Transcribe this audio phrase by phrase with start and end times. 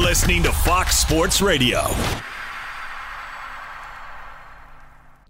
[0.00, 1.82] Listening to Fox Sports Radio.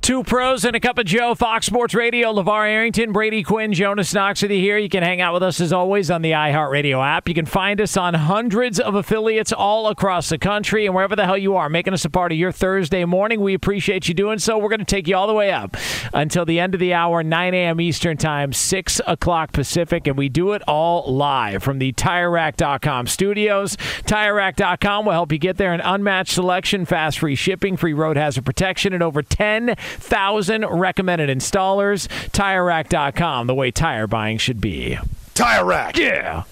[0.02, 4.14] Two pros and a cup of Joe, Fox Sports Radio, LeVar Arrington, Brady Quinn, Jonas
[4.14, 4.78] Knox with you here.
[4.78, 7.28] You can hang out with us as always on the iHeartRadio app.
[7.28, 11.26] You can find us on hundreds of affiliates all across the country and wherever the
[11.26, 13.42] hell you are, making us a part of your Thursday morning.
[13.42, 14.56] We appreciate you doing so.
[14.56, 15.76] We're going to take you all the way up
[16.14, 17.78] until the end of the hour, 9 a.m.
[17.78, 23.76] Eastern Time, 6 o'clock Pacific, and we do it all live from the TireRack.com studios.
[23.76, 25.74] TireRack.com will help you get there.
[25.74, 31.36] An unmatched selection, fast free shipping, free road hazard protection, and over 10 thousand recommended
[31.36, 32.08] installers.
[32.30, 34.98] TireRack.com, the way tire buying should be.
[35.34, 35.96] Tire Rack.
[35.96, 36.44] Yeah.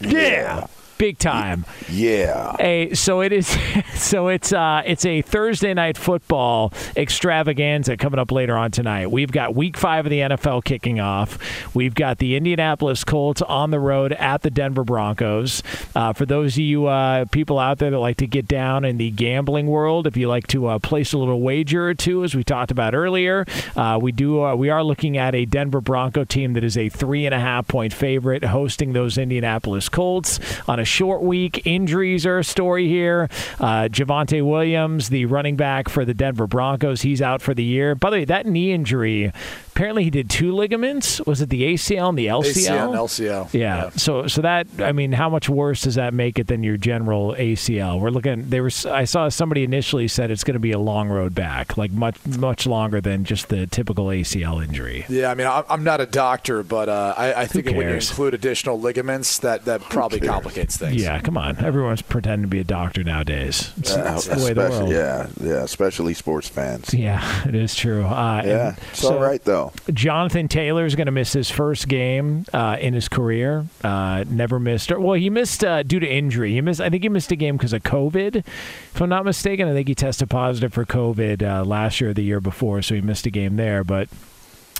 [0.00, 0.66] Yeah.
[1.04, 1.66] Big time.
[1.90, 2.56] Yeah.
[2.58, 3.54] Hey, so it is.
[3.94, 9.10] So it's uh, it's a Thursday night football extravaganza coming up later on tonight.
[9.10, 11.38] We've got Week Five of the NFL kicking off.
[11.74, 15.62] We've got the Indianapolis Colts on the road at the Denver Broncos.
[15.94, 18.98] Uh, for those of you uh, people out there that like to get down in
[18.98, 22.34] the gambling world, if you like to uh, place a little wager or two, as
[22.34, 24.44] we talked about earlier, uh, we do.
[24.44, 27.40] Uh, we are looking at a Denver Bronco team that is a three and a
[27.40, 31.66] half point favorite hosting those Indianapolis Colts on a short week.
[31.66, 33.28] Injuries are a story here.
[33.58, 37.96] Uh, Javonte Williams, the running back for the Denver Broncos, he's out for the year.
[37.96, 39.32] By the way, that knee injury,
[39.74, 41.20] apparently he did two ligaments.
[41.26, 42.44] Was it the ACL and the LCL?
[42.44, 43.54] ACL and LCL.
[43.54, 43.90] Yeah.
[43.90, 47.34] So so that I mean, how much worse does that make it than your general
[47.38, 48.00] ACL?
[48.00, 48.48] We're looking.
[48.50, 51.76] There was I saw somebody initially said it's going to be a long road back,
[51.76, 55.04] like much much longer than just the typical ACL injury.
[55.08, 57.88] Yeah, I mean, I'm I'm not a doctor, but uh, I, I think when you
[57.94, 61.02] include additional ligaments, that, that probably complicates things.
[61.02, 61.56] Yeah, come on.
[61.64, 63.72] Everyone's pretending to be a doctor nowadays.
[63.78, 64.90] It's, Uh, it's the way the world.
[64.90, 66.92] yeah, yeah, especially sports fans.
[66.94, 68.04] Yeah, it is true.
[68.04, 69.63] Uh, Yeah, and it's all right though.
[69.92, 73.66] Jonathan Taylor is going to miss his first game uh, in his career.
[73.82, 74.90] Uh, never missed.
[74.90, 76.52] Or, well, he missed uh, due to injury.
[76.52, 76.80] He missed.
[76.80, 79.68] I think he missed a game because of COVID, if I'm not mistaken.
[79.68, 82.94] I think he tested positive for COVID uh, last year or the year before, so
[82.94, 83.84] he missed a game there.
[83.84, 84.08] But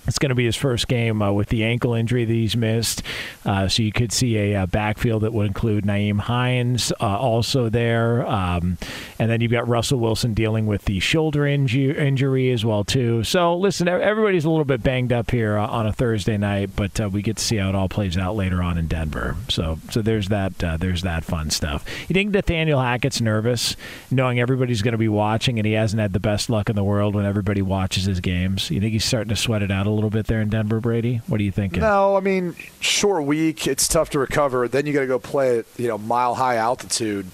[0.06, 3.03] it's going to be his first game uh, with the ankle injury that he's missed.
[3.45, 7.69] Uh, so you could see a uh, backfield that would include Nyheim Hines uh, also
[7.69, 8.79] there, um,
[9.19, 13.25] and then you've got Russell Wilson dealing with the shoulder inju- injury as well too.
[13.25, 17.00] So listen, everybody's a little bit banged up here uh, on a Thursday night, but
[17.00, 19.37] uh, we get to see how it all plays out later on in Denver.
[19.49, 21.85] So so there's that there's that fun stuff.
[22.09, 23.77] You think Nathaniel Hackett's nervous,
[24.11, 26.85] knowing everybody's going to be watching, and he hasn't had the best luck in the
[26.85, 28.71] world when everybody watches his games.
[28.71, 31.20] You think he's starting to sweat it out a little bit there in Denver, Brady?
[31.26, 31.81] What are you thinking?
[31.81, 34.69] No, I mean, short week, it's tough to recover.
[34.69, 37.26] Then you got to go play at you know mile high altitude.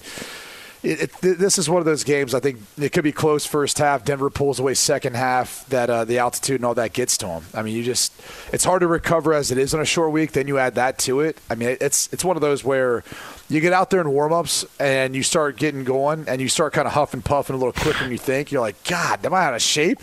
[0.83, 2.33] it, it, this is one of those games.
[2.33, 4.03] I think it could be close first half.
[4.03, 5.65] Denver pulls away second half.
[5.67, 7.43] That uh, the altitude and all that gets to them.
[7.53, 8.13] I mean, you just
[8.51, 10.31] it's hard to recover as it is on a short week.
[10.31, 11.37] Then you add that to it.
[11.49, 13.03] I mean, it, it's it's one of those where
[13.47, 16.87] you get out there in warm-ups and you start getting going and you start kind
[16.87, 18.49] of huffing puffing a little quicker than you think.
[18.51, 19.99] You're like, God, am I out of shape?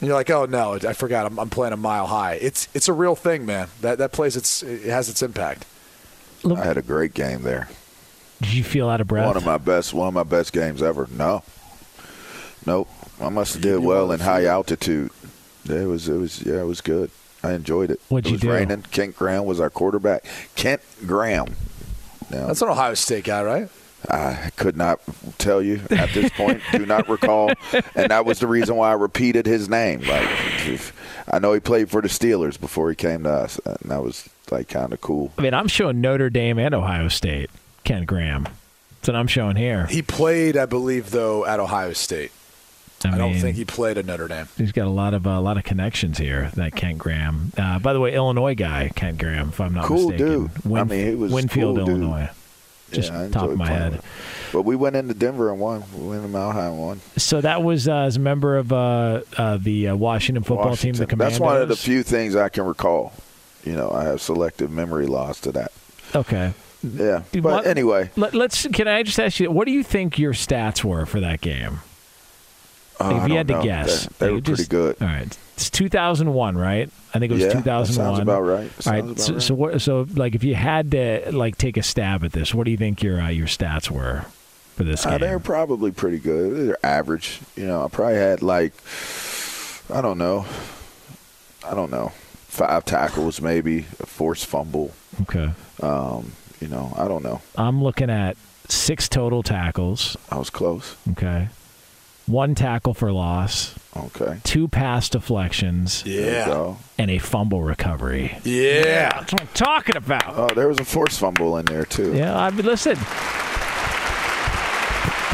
[0.00, 1.26] And you're like, oh no, I forgot.
[1.26, 2.34] I'm, I'm playing a mile high.
[2.34, 3.68] It's it's a real thing, man.
[3.80, 5.64] That that plays its it has its impact.
[6.44, 7.68] I had a great game there.
[8.42, 9.26] Did you feel out of breath?
[9.26, 11.08] One of my best, one of my best games ever.
[11.10, 11.42] No,
[12.66, 12.88] nope.
[13.20, 15.10] I must have did well in high altitude.
[15.66, 17.10] It was, it was, yeah, it was good.
[17.42, 18.00] I enjoyed it.
[18.08, 18.50] What'd it you was do?
[18.50, 18.82] raining.
[18.82, 20.24] Kent Graham was our quarterback.
[20.56, 21.54] Kent Graham.
[22.30, 23.68] Now, That's an Ohio State guy, right?
[24.10, 25.00] I could not
[25.38, 26.60] tell you at this point.
[26.72, 27.50] do not recall,
[27.94, 30.00] and that was the reason why I repeated his name.
[30.00, 30.28] Like,
[30.66, 30.92] if-
[31.30, 34.28] I know he played for the Steelers before he came to us, and that was
[34.50, 35.32] like kind of cool.
[35.38, 37.50] I mean, I'm showing Notre Dame and Ohio State.
[37.84, 38.44] Ken Graham.
[38.44, 39.86] That's what I'm showing here.
[39.86, 42.30] He played, I believe, though, at Ohio State.
[43.06, 44.48] I, don't think he played at Notre Dame.
[44.56, 46.50] He's got a lot of uh, a lot of connections here.
[46.54, 47.52] That Kent Graham.
[47.56, 49.50] Uh, by the way, Illinois guy, Kent Graham.
[49.50, 50.48] If I'm not Cool mistaken.
[50.48, 50.78] Cool dude.
[50.78, 52.30] I mean, he was Winfield, cool dude.
[52.92, 54.00] Just yeah, top of my head.
[54.52, 55.82] But we went into Denver and won.
[55.96, 57.00] We went to Mile High and won.
[57.16, 60.92] So that was uh, as a member of uh, uh, the uh, Washington football team,
[60.94, 61.06] the Washington.
[61.08, 61.38] Commandos.
[61.38, 63.12] That's one of the few things I can recall.
[63.64, 65.72] You know, I have selective memory loss to that.
[66.14, 66.52] Okay.
[66.82, 70.18] Yeah, but What- anyway, Let, us Can I just ask you, what do you think
[70.18, 71.80] your stats were for that game?
[73.00, 73.62] Uh, if I you had to know.
[73.62, 74.96] guess, they, they were just- pretty good.
[75.02, 76.90] All right, it's 2001, right?
[77.14, 77.86] I think it was Yeah, that 2001.
[78.16, 78.64] sounds about right.
[78.64, 78.98] All Sounds right.
[79.04, 79.42] about so, right.
[79.42, 79.82] so what?
[79.82, 82.76] So like, if you had to like take a stab at this, what do you
[82.76, 84.26] think your uh, your stats were
[84.76, 86.68] for this Uh, they're probably pretty good.
[86.68, 87.40] They're average.
[87.56, 88.72] You know, I probably had like,
[89.92, 90.44] I don't know,
[91.64, 92.08] I don't know,
[92.48, 94.92] five tackles maybe, a forced fumble.
[95.22, 95.50] okay.
[95.80, 97.40] Um, you know, I don't know.
[97.56, 98.36] I'm looking at
[98.68, 100.16] six total tackles.
[100.30, 100.96] I was close.
[101.12, 101.48] Okay.
[102.26, 104.38] One tackle for loss, Okay.
[104.44, 106.46] two pass deflections, There you Yeah.
[106.46, 106.76] go.
[106.98, 108.38] and a fumble recovery.
[108.44, 109.10] Yeah.
[109.20, 110.32] That's what I'm talking about.
[110.34, 112.14] Oh, there was a forced fumble in there too.
[112.14, 112.96] Yeah, I mean, listen.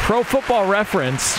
[0.02, 1.38] Pro Football Reference.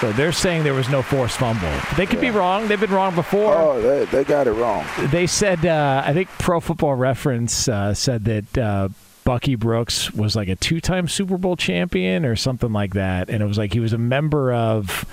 [0.00, 1.70] So they're saying there was no forced fumble.
[1.96, 2.68] They could be wrong.
[2.68, 3.54] They've been wrong before.
[3.56, 4.84] Oh, they, they got it wrong.
[5.10, 8.88] They said, uh, I think Pro Football Reference uh, said that uh,
[9.26, 13.28] Bucky Brooks was like a two time Super Bowl champion or something like that.
[13.28, 15.04] And it was like he was a member of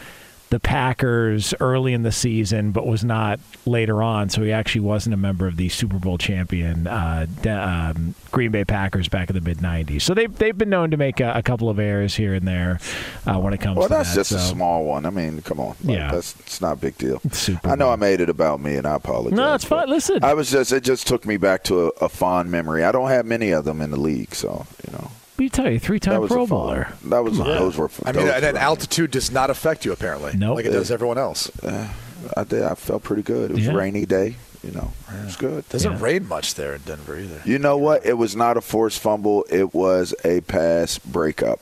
[0.54, 4.30] the Packers early in the season, but was not later on.
[4.30, 8.64] So he actually wasn't a member of the Super Bowl champion uh, um, Green Bay
[8.64, 10.04] Packers back in the mid 90s.
[10.04, 12.80] So they've, they've been known to make a, a couple of errors here and there
[13.26, 14.20] uh, when it comes to the Well, to that's that.
[14.20, 15.08] just a small one.
[15.08, 15.70] I mean, come on.
[15.84, 16.12] Like, Yeah.
[16.12, 17.20] That's it's not a big deal.
[17.64, 17.90] I know.
[17.90, 19.36] I made it about me, and I apologize.
[19.36, 19.90] No, it's fine.
[19.90, 20.24] Listen.
[20.24, 22.84] I was just it just took me back to a, a fond memory.
[22.84, 25.50] I don't have many of them in the league, so you know What do you
[25.50, 25.80] tell you?
[25.80, 26.88] Three that time Pro a fun- Bowler.
[27.06, 27.90] That was those were.
[28.06, 30.58] I mean, those and, and altitude does not affect you apparently, Nope.
[30.58, 31.50] like it does everyone else.
[31.64, 31.92] Uh,
[32.38, 32.64] I did.
[32.64, 33.52] I felt pretty good.
[33.52, 33.72] It was Yeah.
[33.74, 34.36] a rainy day.
[34.64, 35.68] You know, it was good.
[35.70, 36.00] Doesn't Yeah.
[36.02, 37.42] rain much there in Denver either.
[37.44, 38.06] You know what?
[38.06, 39.46] It was not a forced fumble.
[39.50, 41.60] It was a pass breakup.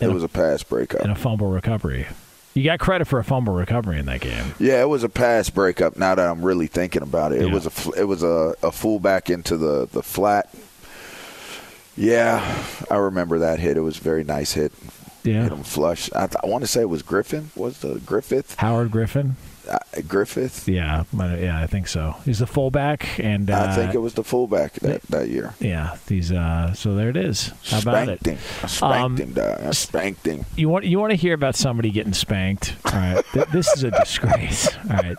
[0.00, 1.00] It a- was a pass breakup.
[1.00, 2.06] and a fumble recovery.
[2.54, 4.54] You got credit for a fumble recovery in that game.
[4.58, 5.96] Yeah, it was a pass breakup.
[5.96, 7.54] Now that I'm really thinking about it, it Yeah.
[7.54, 10.52] was a fl- it was a, a fullback into the the flat.
[12.00, 13.76] Yeah, I remember that hit.
[13.76, 14.72] It was a very nice hit.
[15.22, 15.42] Yeah.
[15.42, 16.10] Hit him flush.
[16.14, 17.50] I, th- I want to say it was Griffin.
[17.54, 18.54] Was the Griffith?
[18.56, 19.36] Howard Griffin.
[19.70, 19.76] Uh,
[20.08, 20.66] Griffith.
[20.66, 22.16] Yeah, yeah, I think so.
[22.24, 25.52] He's the fullback, and uh, I think it was the fullback that, that year.
[25.60, 25.96] yeah.
[26.06, 27.52] These uh, so there it is.
[27.64, 28.30] How about spanked it?
[28.30, 28.38] him.
[28.62, 29.32] I spanked Um, him.
[29.34, 29.60] Dog.
[29.60, 30.44] I spanked him.
[30.56, 32.74] You want you want to hear about somebody getting spanked?
[32.86, 34.74] All right, Th- this is a disgrace.
[34.88, 35.16] All right,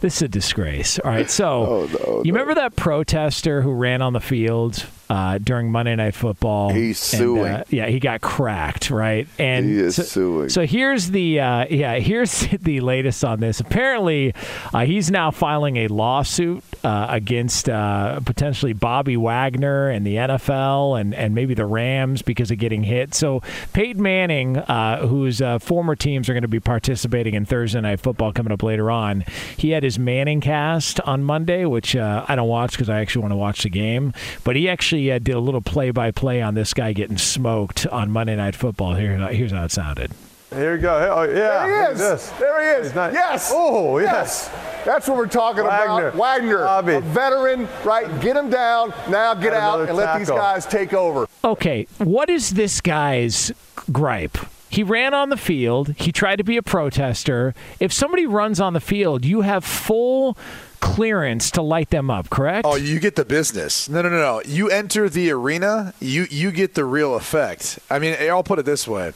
[0.00, 0.98] this is a disgrace.
[1.00, 2.38] All right, so Oh, no, you no.
[2.38, 6.70] remember that protester who ran on the field uh, during Monday Night Football?
[6.70, 7.46] He's And, suing.
[7.52, 9.26] uh, yeah, he got cracked, right?
[9.38, 10.48] And He is so, suing.
[10.48, 13.60] So here's the uh, yeah here's the latest on this.
[13.60, 14.34] Apparently,
[14.74, 21.00] uh, he's now filing a lawsuit uh, against uh, potentially Bobby Wagner and the NFL
[21.00, 23.14] and and maybe the Rams because of getting hit.
[23.14, 27.80] So Peyton Manning, uh, whose uh, former teams are going to be participating in Thursday
[27.80, 29.24] Night Football coming up later on,
[29.56, 33.22] he had his Manning cast on Monday, which uh, I don't watch because I actually
[33.22, 34.12] want to watch the game.
[34.44, 38.36] But he actually uh, did a little play-by-play on this guy getting smoked on Monday
[38.36, 38.94] Night Football.
[38.94, 40.12] Here, here's how it sounded.
[40.50, 40.94] Here we go.
[41.14, 41.34] Oh, yeah.
[41.66, 41.98] There he is.
[41.98, 42.30] This.
[42.38, 42.94] There he is.
[42.94, 43.50] Not- yes.
[43.52, 44.48] Oh, yes.
[44.84, 46.08] That's what we're talking Wagner.
[46.08, 46.14] about.
[46.18, 46.94] Wagner, Bobby.
[46.94, 48.06] a veteran, right?
[48.22, 48.94] Get him down.
[49.10, 51.26] Now get Got out another and let these guys take over.
[51.44, 53.52] Okay, what is this guy's
[53.92, 54.38] gripe?
[54.70, 55.94] He ran on the field.
[55.98, 57.54] He tried to be a protester.
[57.78, 60.36] If somebody runs on the field, you have full
[60.80, 62.66] clearance to light them up, correct?
[62.66, 63.88] Oh, you get the business.
[63.88, 64.42] No, no, no, no.
[64.44, 67.78] You enter the arena, you you get the real effect.
[67.90, 69.12] I mean, I'll put it this way.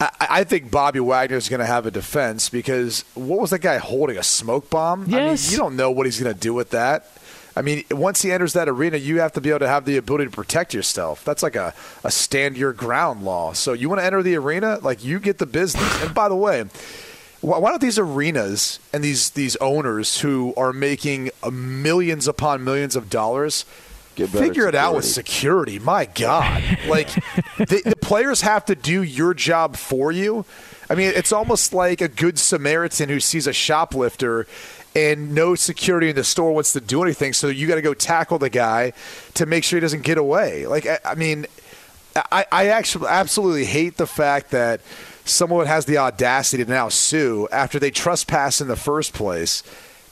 [0.00, 3.60] I, I think Bobby Wagner is going to have a defense because what was that
[3.60, 4.16] guy holding?
[4.18, 5.02] A smoke bomb?
[5.02, 5.52] I mean, Yes.
[5.52, 7.06] you don't know what he's going to do with that.
[7.54, 9.98] I mean, once he enters that arena, you have to be able to have the
[9.98, 11.22] ability to protect yourself.
[11.22, 13.52] That's like a, a stand your ground law.
[13.52, 16.02] So you want to enter the arena, like you get the business.
[16.02, 16.64] And by the way,
[17.42, 22.96] why why don't these arenas and these these owners who are making millions upon millions
[22.96, 23.64] of dollars
[24.14, 25.72] figure it out with security.
[25.72, 25.78] security?
[25.78, 27.08] My God, like
[27.58, 30.44] the, the players have to do your job for you.
[30.88, 34.46] I mean, it's almost like a good Samaritan who sees a shoplifter
[34.94, 37.94] and no security in the store wants to do anything, so you got to go
[37.94, 38.92] tackle the guy
[39.34, 40.66] to make sure he doesn't get away.
[40.66, 41.46] Like, I, I mean,
[42.14, 44.82] I, I actually absolutely hate the fact that
[45.24, 49.62] someone has the audacity to now sue after they trespass in the first place,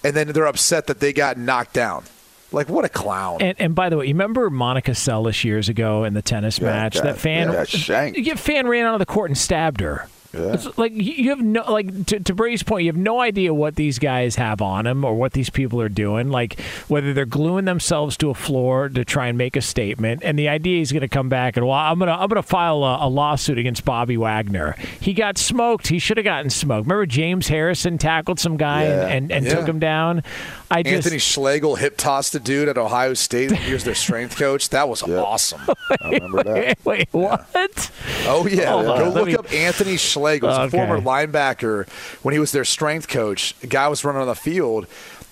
[0.05, 2.05] and then they're upset that they got knocked down.
[2.53, 3.41] Like, what a clown!
[3.41, 6.67] And, and by the way, you remember Monica Seles years ago in the tennis Yeah,
[6.67, 6.95] match?
[6.95, 8.19] got- that fan, yeah, got shanked.
[8.19, 10.09] you fan ran out of the court and stabbed her.
[10.33, 10.53] Yeah.
[10.55, 13.53] It's like you you have no like to, to Brady's point, you have no idea
[13.53, 16.31] what these guys have on them or what these people are doing.
[16.31, 20.39] Like whether they're gluing themselves to a floor to try and make a statement, and
[20.39, 23.07] the idea is going to come back and well, I'm gonna I'm gonna file a,
[23.07, 24.77] a lawsuit against Bobby Wagner.
[25.01, 25.89] He got smoked.
[25.89, 26.87] He should have gotten smoked.
[26.87, 29.07] Remember James Harrison tackled some guy Yeah.
[29.09, 29.55] and, and, and Yeah.
[29.57, 30.23] took him down.
[30.71, 33.51] I just Anthony Schlegel hip tossed a dude at Ohio State.
[33.51, 34.69] He was their strength coach.
[34.69, 35.61] That was awesome.
[36.01, 36.55] I remember that.
[36.85, 37.91] wait, wait, what?
[38.27, 40.20] Oh yeah, Hold on, go look me- up Anthony Schlegel.
[40.43, 40.77] He's a Okay.
[40.77, 41.89] former linebacker
[42.23, 43.55] when he was their strength coach.
[43.61, 44.87] The guy was running on the field,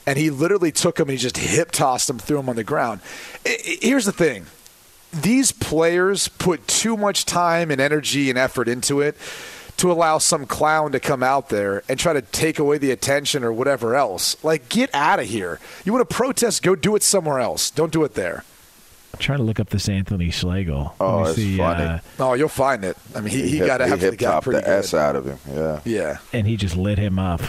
[0.06, 2.64] and he literally took him and he just hip tossed him, threw him on the
[2.64, 3.00] ground.
[3.44, 4.46] Here's the thing:
[5.12, 9.16] these players put too much time and energy and effort into it
[9.78, 13.44] to allow some clown to come out there and try to take away the attention
[13.44, 14.36] or whatever else.
[14.42, 15.60] Like, get out of here.
[15.84, 16.64] You want to protest?
[16.64, 17.70] Go do it somewhere else.
[17.70, 18.42] Don't do it there.
[19.14, 20.94] I'm trying to look up this Anthony Schlegel.
[21.00, 21.84] Oh, Let me that's see, funny.
[21.84, 22.96] uh, Oh, you'll find it.
[23.14, 24.70] I mean, he, he, hip- got he actually hip got pretty the good.
[24.78, 25.38] S out of him.
[25.52, 26.18] Yeah, Yeah.
[26.32, 27.40] and he just lit him up.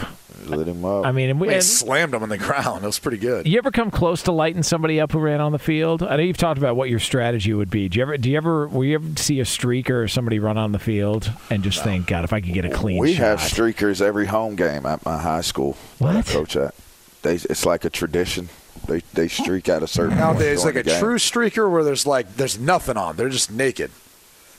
[0.46, 1.04] lit him up.
[1.04, 2.60] I mean, and we, He and slammed him on the ground.
[2.82, 3.46] It was pretty good.
[3.46, 6.02] you ever come close to lighting somebody up who ran on the field?
[6.02, 7.90] I know you've talked about what your strategy would be.
[7.90, 10.56] Do you ever, do you ever, will you ever see a streaker or somebody run
[10.56, 13.22] on the field and just think, God, if I could get a clean we shot?
[13.22, 15.76] have streakers every home game at my high school.
[15.98, 16.24] What?
[16.26, 16.74] coach at.
[17.22, 18.48] They, it's like a tradition.
[18.86, 20.98] They they streak at a certain point Nowadays, like a game.
[21.00, 23.16] true streaker where there's like there's nothing on.
[23.16, 23.90] They're just naked.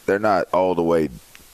[0.05, 1.09] They're not all the way,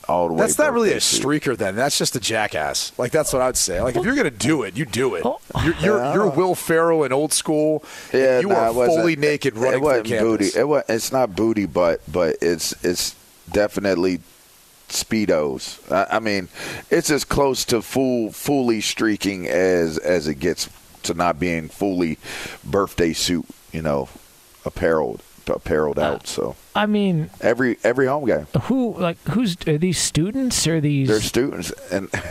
[0.07, 0.39] all the way.
[0.39, 1.23] That's not really a suit.
[1.25, 1.75] streaker then.
[1.75, 2.91] That's just a jackass.
[2.97, 3.81] Like that's what I'd say.
[3.81, 5.23] Like if you're gonna do it, you do it.
[5.25, 5.39] Oh.
[5.63, 7.83] You're you're, Yeah, you're Will Ferrell in old school.
[8.13, 10.23] Yeah, you nah, are fully naked it- running It wasn't campus.
[10.53, 10.59] booty.
[10.59, 10.83] It was.
[10.87, 13.15] It's not booty, but but it's it's
[13.51, 14.21] definitely
[14.89, 15.79] speedos.
[15.91, 16.47] I, I mean,
[16.89, 20.69] it's as close to full fully streaking as as it gets
[21.07, 22.17] to not being fully
[22.63, 23.45] birthday suit.
[23.73, 24.07] You know,
[24.65, 26.27] appareled appareled Uh, out.
[26.27, 28.47] So I mean, every every home game.
[28.63, 31.07] who, like, who's, are these students or these?
[31.07, 32.09] They're students, and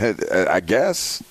[0.49, 1.21] I guess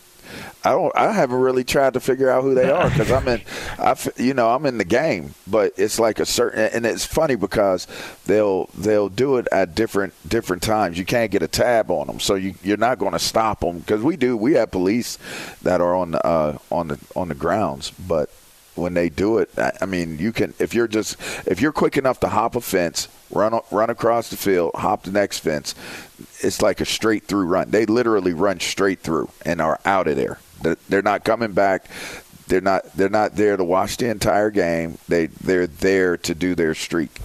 [0.64, 0.96] I don't.
[0.96, 3.42] I haven't really tried to figure out who they are because I'm in.
[3.78, 7.36] I you know I'm in the game, but it's like a certain, and it's funny
[7.36, 7.86] because
[8.26, 10.98] they'll they'll do it at different different times.
[10.98, 13.78] You can't get a tab on them, so you you're not going to stop them
[13.78, 14.36] because we do.
[14.36, 15.18] We have police
[15.62, 18.30] that are on the uh, on the on the grounds, but
[18.76, 21.16] when they do it, I, I mean, you can if you're just
[21.46, 25.10] if you're quick enough to hop a fence, run run across the field, hop the
[25.10, 25.74] next fence.
[26.40, 27.70] It's like a straight through run.
[27.70, 30.38] They literally run straight through and are out of there.
[30.62, 31.86] They're, they're not coming back.
[32.46, 34.98] They're not they're not there to watch the entire game.
[35.08, 37.18] They they're there to do their streak.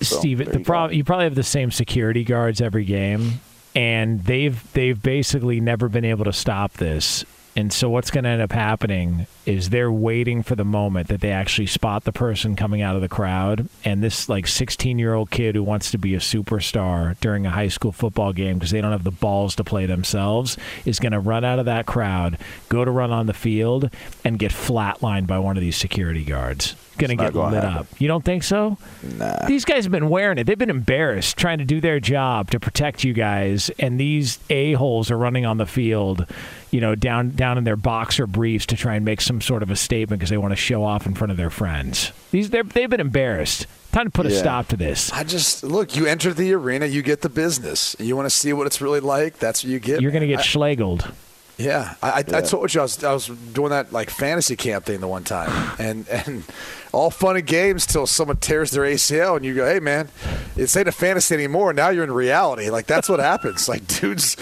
[0.00, 3.40] So, Steve, the you problem you probably have the same security guards every game,
[3.74, 7.24] and they've they've basically never been able to stop this.
[7.58, 11.20] And so what's going to end up happening is they're waiting for the moment that
[11.20, 15.12] they actually spot the person coming out of the crowd, and this like 16 year
[15.12, 18.70] old kid who wants to be a superstar during a high school football game because
[18.70, 21.84] they don't have the balls to play themselves is going to run out of that
[21.84, 22.38] crowd,
[22.68, 23.90] go to run on the field,
[24.24, 26.76] and get flatlined by one of these security guards.
[26.96, 27.78] Going to get gonna lit happen.
[27.78, 27.86] up.
[28.00, 28.76] You don't think so?
[29.02, 29.46] Nah.
[29.46, 30.44] These guys have been wearing it.
[30.44, 34.74] They've been embarrassed trying to do their job to protect you guys, and these a
[34.74, 36.26] holes are running on the field,
[36.70, 39.70] you know, down down in their boxer briefs to try and make some sort of
[39.70, 42.12] a statement because they want to show off in front of their friends.
[42.30, 43.66] These they're, they've been embarrassed.
[43.92, 45.10] Time to put a stop to this.
[45.12, 45.96] I just look.
[45.96, 47.96] You enter the arena, you get the business.
[47.98, 49.38] You want to see what it's really like.
[49.38, 50.02] That's what you get.
[50.02, 50.36] You're going to man.
[50.36, 51.10] get schlegeled.
[51.56, 54.84] Yeah, I, I, I told you I was I was doing that like fantasy camp
[54.84, 56.44] thing the one time, and and
[56.92, 60.08] all fun and games till someone tears their ACL, and you go, "Hey, man,
[60.56, 61.72] it's ain't a fantasy anymore.
[61.72, 62.70] Now you're in reality.
[62.70, 63.68] Like that's what happens.
[63.68, 64.36] Like dudes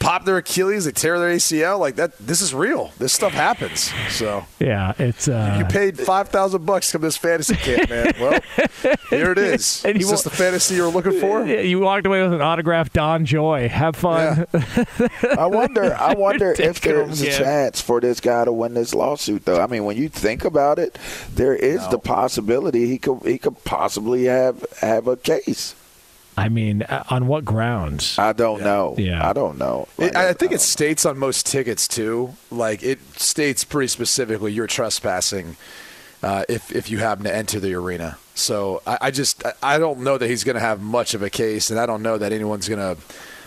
[0.00, 1.78] pop their Achilles, they tear their ACL.
[1.78, 2.16] Like that.
[2.18, 2.92] This is real.
[2.98, 3.92] This stuff happens.
[4.10, 7.88] So Yeah, it's uh, you paid five thousand bucks to come to this fantasy camp,
[7.90, 8.12] man.
[8.20, 8.40] Well,
[9.10, 9.82] here it is.
[9.92, 11.44] And is this wa- the fantasy you were looking for?
[11.52, 13.68] Yeah, you walked away with an autographed DonJoy.
[13.68, 14.46] Have fun.
[15.38, 15.94] I wonder.
[15.94, 19.60] I wonder if there's a chance for this guy to win this lawsuit, though.
[19.60, 20.98] I mean, when you think about it,
[21.34, 25.74] there is the possibility he could he could possibly have have a case.
[26.36, 28.18] I mean, uh, on what grounds?
[28.18, 28.94] I don't know.
[28.96, 29.28] Yeah.
[29.28, 29.86] I don't know.
[29.98, 32.32] It, Like, I think don't it states on most tickets too.
[32.50, 35.56] Like it states pretty specifically you're trespassing
[36.22, 38.16] uh, if if you happen to enter the arena.
[38.34, 41.22] So I, I just I, I don't know that he's going to have much of
[41.22, 42.96] a case, and I don't know that anyone's going to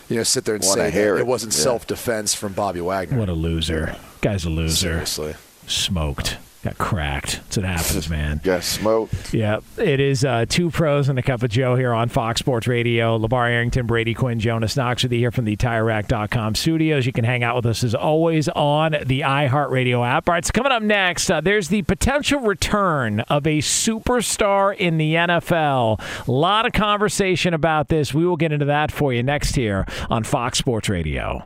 [0.10, 1.22] you know sit there and Wanna say hear it.
[1.22, 1.64] it wasn't Yeah.
[1.64, 3.18] self defense from Bobby Wagner.
[3.18, 3.96] What a loser.
[4.22, 4.76] Guy's a loser.
[4.76, 5.34] Seriously.
[5.66, 6.38] Smoked.
[6.66, 7.42] Got cracked.
[7.44, 8.42] That's what happens, man.
[8.44, 9.36] Got smoked.
[9.36, 12.66] Yeah, it is uh, two pros and a cup of Joe here on Fox Sports
[12.68, 13.20] Radio.
[13.20, 17.06] LeVar Arrington, Brady Quinn, Jonas Knox with you here from the TireRack.com studios.
[17.06, 20.28] You can hang out with us as always on the iHeartRadio app.
[20.28, 24.98] All right, so coming up next, uh, there's the potential return of a superstar in
[24.98, 26.28] the NFL.
[26.28, 28.12] A lot of conversation about this.
[28.12, 31.46] We will get into that for you next here on Fox Sports Radio.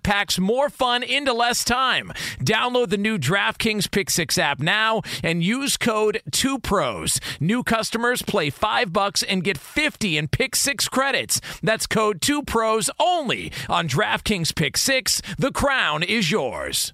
[0.03, 2.11] packs more fun into less time.
[2.39, 7.19] Download the new DraftKings Pick Six app now and use code 2pros.
[7.39, 11.41] New customers play 5 bucks and get 50 in Pick 6 credits.
[11.61, 15.21] That's code 2pros only on DraftKings Pick 6.
[15.37, 16.93] The crown is yours.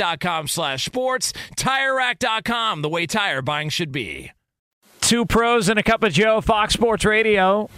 [0.00, 1.32] TireRack.com slash sports.
[1.56, 4.32] TireRack.com, the way tire buying should be.
[5.00, 7.68] Two pros and a cup of Joe, Fox Sports Radio.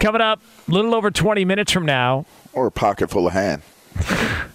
[0.00, 2.26] Coming up a little over 20 minutes from now.
[2.52, 3.62] Or a pocket full of hand.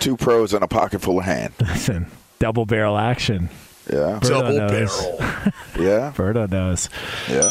[0.00, 1.52] Two pros and a pocket full of hand.
[1.60, 2.06] Listen,
[2.38, 3.48] double barrel action.
[3.92, 4.18] Yeah.
[4.20, 4.70] Berto Double knows.
[4.70, 5.18] barrel.
[5.78, 6.12] Yeah.
[6.16, 6.88] Berto knows.
[7.28, 7.50] Yeah.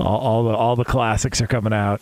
[0.00, 2.00] All, all the all the classics are coming out.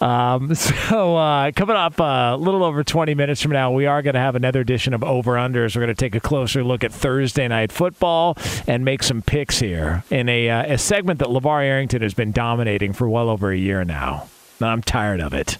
[0.00, 4.02] Um, so uh, coming up uh, a little over 20 minutes from now, we are
[4.02, 5.74] going to have another edition of Over Unders.
[5.76, 9.58] We're going to take a closer look at Thursday night football and make some picks
[9.58, 13.50] here in a uh, a segment that LeVar Arrington has been dominating for well over
[13.50, 14.28] a year now.
[14.60, 15.58] And I'm tired of it.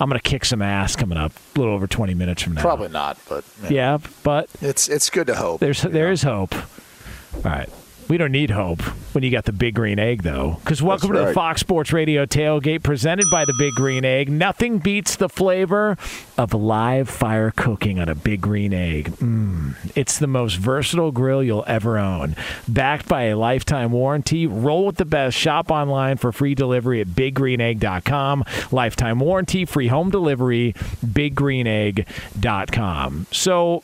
[0.00, 2.62] I'm going to kick some ass coming up a little over 20 minutes from now.
[2.62, 5.60] Probably not, but Yeah, but it's it's good to hope.
[5.60, 6.54] there's there is hope.
[6.54, 7.68] All right.
[8.08, 8.82] We don't need hope
[9.14, 10.58] when you got the big green egg, though.
[10.60, 11.32] Because welcome to the.
[11.32, 14.30] Fox Sports Radio tailgate presented by the Big Green Egg.
[14.30, 15.96] Nothing beats the flavor
[16.36, 19.10] of live fire cooking on a big green egg.
[19.12, 19.74] Mm.
[19.94, 22.36] It's the most versatile grill you'll ever own.
[22.68, 25.36] Backed by a lifetime warranty, roll with the best.
[25.36, 28.44] Shop online for free delivery at biggreenegg.com.
[28.70, 33.26] Lifetime warranty, free home delivery, biggreenegg.com.
[33.30, 33.82] So,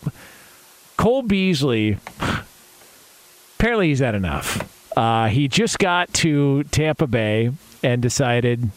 [0.97, 1.99] Cole Beasley
[3.59, 4.97] apparently he's had enough.
[4.97, 7.51] Uh, he just got to Tampa Bay
[7.83, 8.71] and decided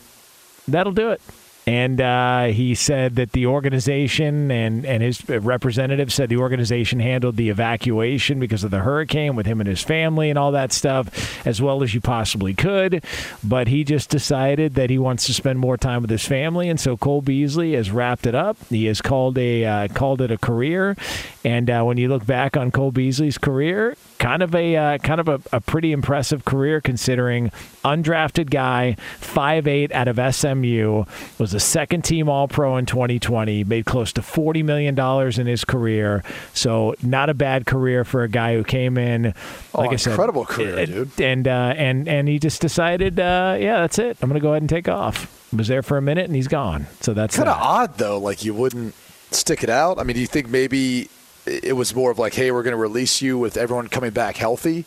[0.67, 1.21] that'll do it.
[1.67, 7.37] And uh, he said that the organization and, and his representative said the organization handled
[7.37, 11.45] the evacuation because of the hurricane with him and his family and all that stuff
[11.45, 13.05] as well as you possibly could.
[13.43, 16.79] But he just decided that he wants to spend more time with his family, and
[16.79, 18.57] so Cole Beasley has wrapped it up.
[18.69, 20.97] He has called a uh, called it a career.
[21.45, 25.19] And uh, when you look back on Cole Beasley's career, kind of a uh, kind
[25.19, 27.49] of a, a pretty impressive career considering
[27.83, 31.05] undrafted guy, 5'8 out of SMU,
[31.39, 34.97] was a second team All Pro in 2020, made close to $40 million
[35.39, 36.23] in his career.
[36.53, 39.33] So, not a bad career for a guy who came in,
[39.73, 41.19] Oh, like I said, incredible career, dude.
[41.19, 44.17] And, uh, and, and he just decided, uh, yeah, that's it.
[44.21, 45.39] I'm going to go ahead and take off.
[45.51, 46.85] Was there for a minute and he's gone.
[47.01, 48.17] So that's kind of odd though.
[48.19, 48.95] Like you wouldn't
[49.31, 49.99] stick it out.
[49.99, 51.09] I mean, do you think maybe
[51.45, 54.37] it was more of like, hey, we're going to release you with everyone coming back
[54.37, 54.85] healthy,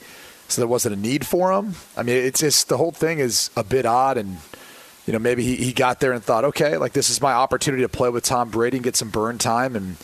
[0.48, 1.74] so there wasn't a need for him?
[1.96, 4.38] I mean, it's just the whole thing is a bit odd, and
[5.06, 7.82] you know, maybe he, he got there and thought, okay, like this is my opportunity
[7.82, 9.96] to play with Tom Brady and get some burn time, and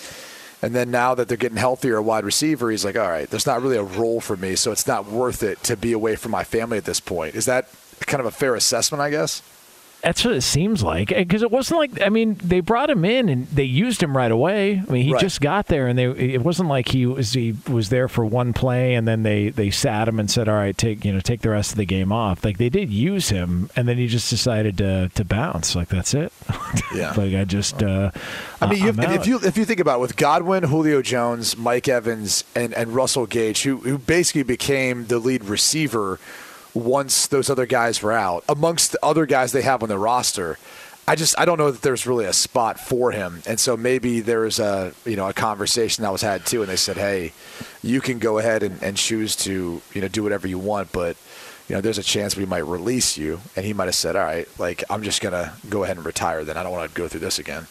[0.62, 3.46] and then now that they're getting healthier, a wide receiver, he's like, all right, there's
[3.46, 6.32] not really a role for me, so it's not worth it to be away from
[6.32, 7.34] my family at this point.
[7.34, 7.68] Is that
[8.00, 9.42] kind of a fair assessment, I guess?
[10.02, 11.08] That's what it seems like.
[11.08, 14.30] Because it wasn't like I mean, they brought him in and they used him right
[14.32, 14.82] away.
[14.86, 15.20] I mean, he Right.
[15.20, 18.52] just got there, and they it wasn't like he was he was there for one
[18.52, 21.42] play, and then they they sat him and said, "All right, take you know take
[21.42, 24.30] the rest of the game off." Like they did use him, and then he just
[24.30, 25.74] decided to to bounce.
[25.76, 26.32] Like that's it.
[26.94, 27.12] Yeah.
[27.16, 27.82] like I just.
[27.82, 28.10] Uh,
[28.60, 31.86] I mean, you, if you if you think about it, with Godwin, Julio Jones, Mike
[31.88, 36.18] Evans, and, and Russell Gage, who who basically became the lead receiver
[36.74, 40.58] once those other guys were out, amongst the other guys they have on their roster.
[41.08, 44.20] I just I don't know that there's really a spot for him, and so maybe
[44.20, 47.32] there's a you know a conversation that was had too, and they said, hey,
[47.82, 51.16] you can go ahead and, and choose to you know do whatever you want, but
[51.68, 54.22] you know there's a chance we might release you, and he might have said, all
[54.22, 56.44] right, like I'm just gonna go ahead and retire.
[56.44, 57.66] Then I don't want to go through this again.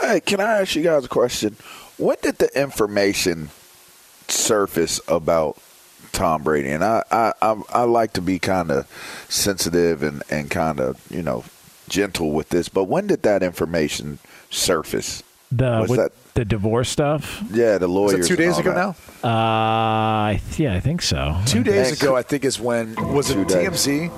[0.00, 1.56] Hey, can I ask you guys a question?
[1.98, 3.50] when did the information
[4.28, 5.56] surface about
[6.12, 6.68] Tom Brady?
[6.70, 8.86] And I I I, I like to be kind of
[9.28, 11.44] sensitive and and kind of you know
[11.88, 14.18] gentle with this, but when did that information
[14.50, 15.22] surface?
[15.50, 17.42] The with that- the divorce stuff.
[17.52, 18.24] Yeah, the Was lawyers.
[18.24, 18.76] it two and days all ago that.
[19.22, 19.28] now?
[19.28, 21.36] Uh, I th- yeah, I think so.
[21.44, 23.68] Two days ago, I think is when was it Two days.
[23.68, 24.10] TMZ?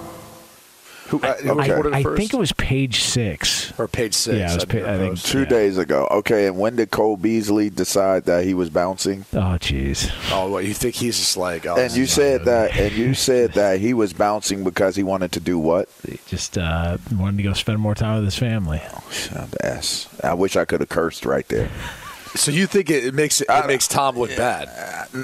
[1.21, 1.69] Who, uh, who Okay.
[1.71, 3.73] reported it I think it was page six.
[3.79, 4.37] or page six.
[4.37, 5.45] Yeah, it was I pa- I think- Two Yeah.
[5.45, 6.09] days ago.
[6.11, 9.25] Okay, and when did Cole Beasley decide that he was bouncing?
[9.33, 10.11] Oh, jeez.
[10.33, 11.67] Oh, well, you think he's just like?
[11.67, 15.31] Oh, And you said that, and you said that he was bouncing because he wanted
[15.33, 15.89] to do what?
[16.07, 18.81] He Just uh, wanted to go spend more time with his family.
[19.63, 20.09] Ass.
[20.23, 21.71] I wish I could have cursed right there.
[22.35, 24.69] So you think it, makes it, makes Tom look bad?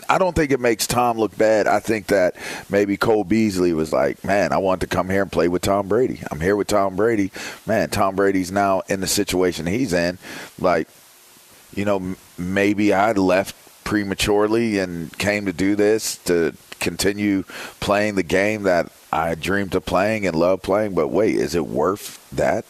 [0.08, 1.66] I don't think it makes Tom look bad.
[1.66, 2.36] I think that
[2.68, 5.88] maybe Cole Beasley was like, man, I want to come here and play with Tom
[5.88, 6.20] Brady.
[6.30, 7.32] I'm here with Tom Brady.
[7.66, 10.18] Man, Tom Brady's now in the situation he's in.
[10.58, 10.88] Like,
[11.74, 17.42] you know, maybe I left prematurely and came to do this to continue
[17.80, 20.94] playing the game that I dreamed of playing and love playing.
[20.94, 22.64] But wait, is it worth that?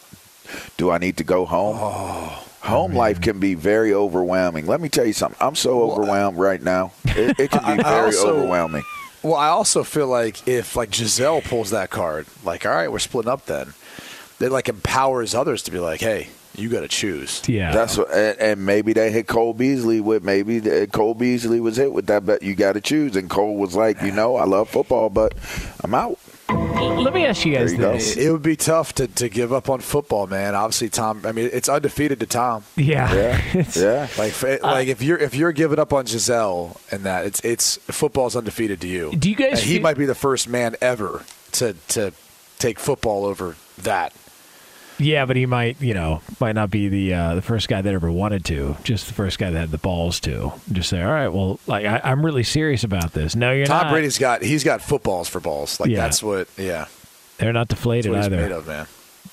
[0.76, 1.76] Do I need to go home?
[1.78, 4.66] Oh, Home life can be very overwhelming.
[4.66, 5.38] Let me tell you something.
[5.40, 6.92] I'm so uh, overwhelmed right now.
[7.04, 8.82] It, it can be I- I very also- overwhelming.
[9.22, 12.98] Well, I also feel like if like Gisele pulls that card, like, all right, we're
[13.00, 13.44] splitting up.
[13.46, 13.74] Then
[14.40, 17.42] it like empowers others to be like, hey, you got to choose.
[17.46, 17.70] Yeah.
[17.72, 21.76] That's what, and, and maybe they hit Cole Beasley with maybe the- Cole Beasley was
[21.76, 23.14] hit with that, but you got to choose.
[23.14, 25.34] And Cole was like, you know, I love football, but
[25.84, 26.18] I'm out.
[26.54, 27.92] Let me ask you guys There you go.
[27.92, 28.16] this.
[28.16, 30.54] It would be tough to, to give up on football, man.
[30.54, 31.22] Obviously, Tom.
[31.24, 32.64] I mean, it's undefeated to Tom.
[32.76, 33.12] Yeah.
[33.14, 34.00] Yeah, yeah.
[34.18, 37.40] Like, f- uh, like if you're if you're giving up on Gisele and that, it's
[37.44, 39.12] it's football's undefeated to you.
[39.16, 42.12] Do you guys And he feel- might be the first man ever to to
[42.58, 44.12] take football over that.
[45.00, 47.92] Yeah, but he might, you know, might not be the uh, the first guy that
[47.94, 48.76] ever wanted to.
[48.84, 50.52] Just the first guy that had the balls to.
[50.70, 53.34] Just say, all right, well, like I, I'm really serious about this.
[53.34, 53.92] No, you're Tom not.
[53.92, 55.80] Brady's got he's got footballs for balls.
[55.80, 56.02] Like Yeah.
[56.02, 56.86] that's what yeah.
[57.38, 58.86] They're not That's deflated either made of, man.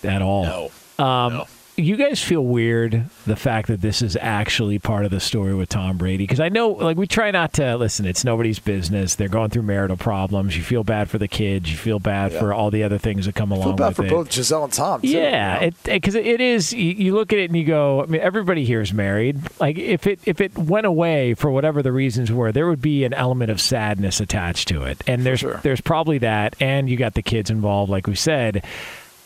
[0.03, 0.71] at all.
[0.97, 1.03] No.
[1.03, 1.47] Um, No.
[1.79, 5.69] You guys feel weird the fact that this is actually part of the story with
[5.69, 8.07] Tom Brady because I know, like, we try not to listen.
[8.07, 9.13] It's nobody's business.
[9.13, 10.57] They're going through marital problems.
[10.57, 11.69] You feel bad for the kids.
[11.69, 14.09] You feel bad for all the other things that come along Feel bad for it.
[14.09, 15.01] both Gisele and Tom.
[15.01, 15.71] Too, Yeah, you know?
[15.85, 16.73] because it, it is.
[16.73, 18.01] You, you look at it and you go.
[18.01, 19.39] I mean, everybody here is married.
[19.59, 23.03] Like, if it if it went away for whatever the reasons were, there would be
[23.03, 25.59] an element of sadness attached to it, and there's sure.
[25.61, 28.65] there's probably that, and you got the kids involved, like we said.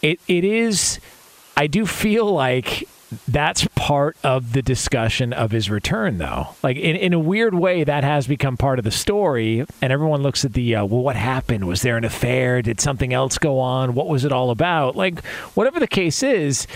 [0.01, 0.99] It it is.
[1.55, 2.87] I do feel like
[3.27, 6.55] that's part of the discussion of his return, though.
[6.63, 10.21] Like in, in a weird way, that has become part of the story, and everyone
[10.21, 11.67] looks at the uh, well, what happened?
[11.67, 12.61] Was there an affair?
[12.61, 13.93] Did something else go on?
[13.95, 14.95] What was it all about?
[14.95, 15.23] Like
[15.55, 16.67] whatever the case is.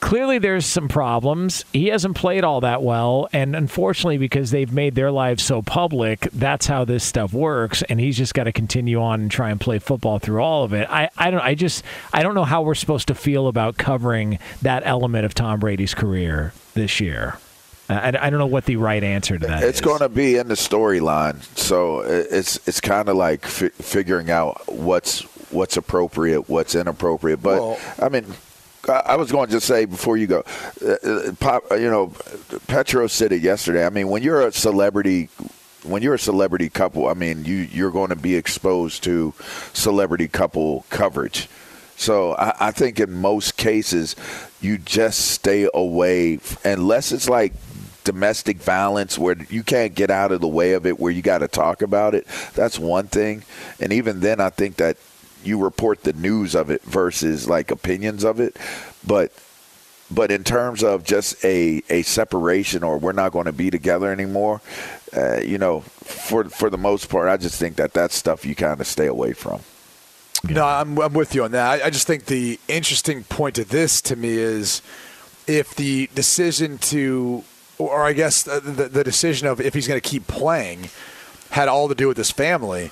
[0.00, 1.64] Clearly, there's some problems.
[1.72, 6.20] He hasn't played all that well, and unfortunately, because they've made their lives so public,
[6.32, 7.82] that's how this stuff works.
[7.82, 10.72] And he's just got to continue on and try and play football through all of
[10.72, 10.88] it.
[10.88, 11.40] I, I don't.
[11.42, 11.82] I just
[12.12, 15.94] I don't know how we're supposed to feel about covering that element of Tom Brady's
[15.94, 17.38] career this year.
[17.90, 19.84] I, I don't know what the right answer to that It's is.
[19.84, 24.62] going to be in the storyline, so it's it's kind of like fi- figuring out
[24.72, 27.42] what's what's appropriate, what's inappropriate.
[27.42, 28.26] But Well- I mean,
[28.88, 30.44] I was going to just say before you go,
[30.84, 32.12] uh, uh, pop, uh, you know,
[32.66, 33.84] Petro said it yesterday.
[33.84, 35.28] I mean, when you're a celebrity.
[35.84, 39.32] When you're a celebrity couple, I mean, you you're going to be exposed to
[39.72, 41.48] celebrity couple coverage.
[41.96, 44.16] So I, I think in most cases,
[44.60, 47.52] you just stay away unless it's like
[48.04, 51.38] domestic violence where you can't get out of the way of it, where you got
[51.38, 52.26] to talk about it.
[52.54, 53.44] That's one thing.
[53.80, 54.96] And even then, I think that
[55.44, 58.56] you report the news of it versus like opinions of it.
[59.06, 59.32] But
[60.10, 64.10] but in terms of just a, a separation or we're not going to be together
[64.10, 64.62] anymore,
[65.16, 68.54] uh, you know, for for the most part, I just think that that's stuff you
[68.54, 69.60] kind of stay away from.
[70.48, 71.82] No, I'm, I'm with you on that.
[71.82, 74.82] I, I just think the interesting point of this to me is
[75.48, 77.42] if the decision to,
[77.78, 80.90] or I guess the, the decision of if he's going to keep playing
[81.50, 82.90] had all to do with his family.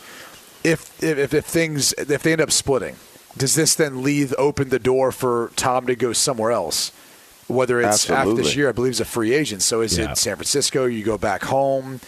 [0.66, 2.96] If, if if things if they end up splitting,
[3.36, 6.90] does this then leave open the door for Tom to go somewhere else?
[7.48, 9.62] Whether it's after this year, I believe he's a free agent.
[9.62, 10.10] So is Yeah.
[10.10, 10.86] it San Francisco?
[10.86, 12.00] You go back home.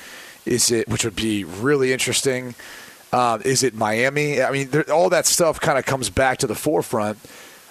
[0.44, 2.54] Is it which would be really interesting?
[3.12, 4.42] Um, is it Miami?
[4.42, 7.18] I mean, there, all that stuff kind of comes back to the forefront.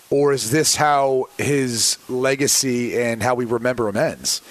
[0.09, 4.41] Or is this how his legacy and how we remember him ends?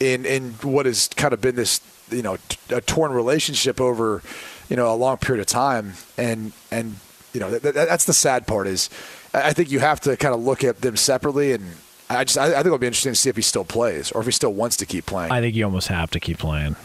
[0.00, 1.80] In in what has kind of been this
[2.10, 4.22] you know t- a torn relationship over
[4.68, 6.96] you know a long period of time, and and
[7.32, 8.90] you know th- th- that's the sad part is
[9.32, 11.64] I I think you have to kind of look at them separately and
[12.10, 14.20] I just I, I think it'll be interesting to see if he still plays or
[14.20, 15.32] if he still wants to keep playing.
[15.32, 16.76] I think you almost have to keep playing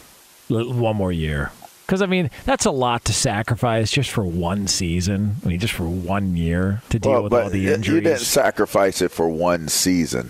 [0.49, 1.51] L- one more year.
[1.85, 5.37] Because I mean, that's a lot to sacrifice just for one season.
[5.43, 7.95] I mean, just for one year to deal Well, with but all the injuries.
[7.95, 10.29] You didn't sacrifice it for one season.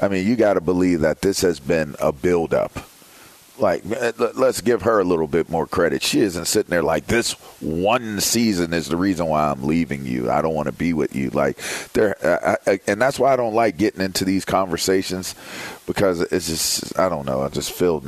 [0.00, 2.72] I mean, you got to believe that this has been a buildup.
[3.60, 6.02] Like, eh, let- let's give her a little bit more credit.
[6.02, 10.30] She isn't sitting there like this one season is the reason why I'm leaving you.
[10.30, 11.30] I don't want to be with you.
[11.30, 11.58] Like,
[11.92, 12.16] there,
[12.66, 15.34] I, I, and that's why I don't like getting into these conversations
[15.86, 17.42] because it's just I don't know.
[17.42, 18.02] I just feel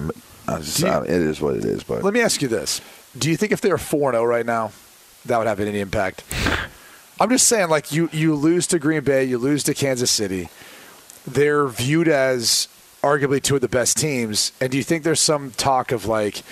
[0.49, 1.83] I just you- I, it is what it is.
[1.83, 2.81] But Let me ask you this:
[3.19, 4.73] Do you think if they're four zero right now,
[5.27, 6.25] that would have any impact?
[7.21, 10.49] I'm just saying, like you you lose to Green Bay, you lose to Kansas City.
[11.27, 12.67] They're viewed as
[13.03, 16.43] arguably two of the best teams, and do you think there's some talk of like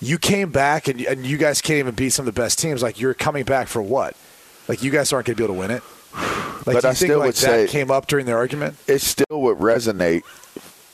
[0.00, 2.82] you came back and and you guys can't even beat some of the best teams?
[2.82, 4.16] Like you're coming back for what?
[4.68, 5.82] Like you guys aren't going to be able to win it.
[6.64, 8.76] Like But do you I think still like that say- came up during the argument?
[8.86, 10.22] it still would resonate.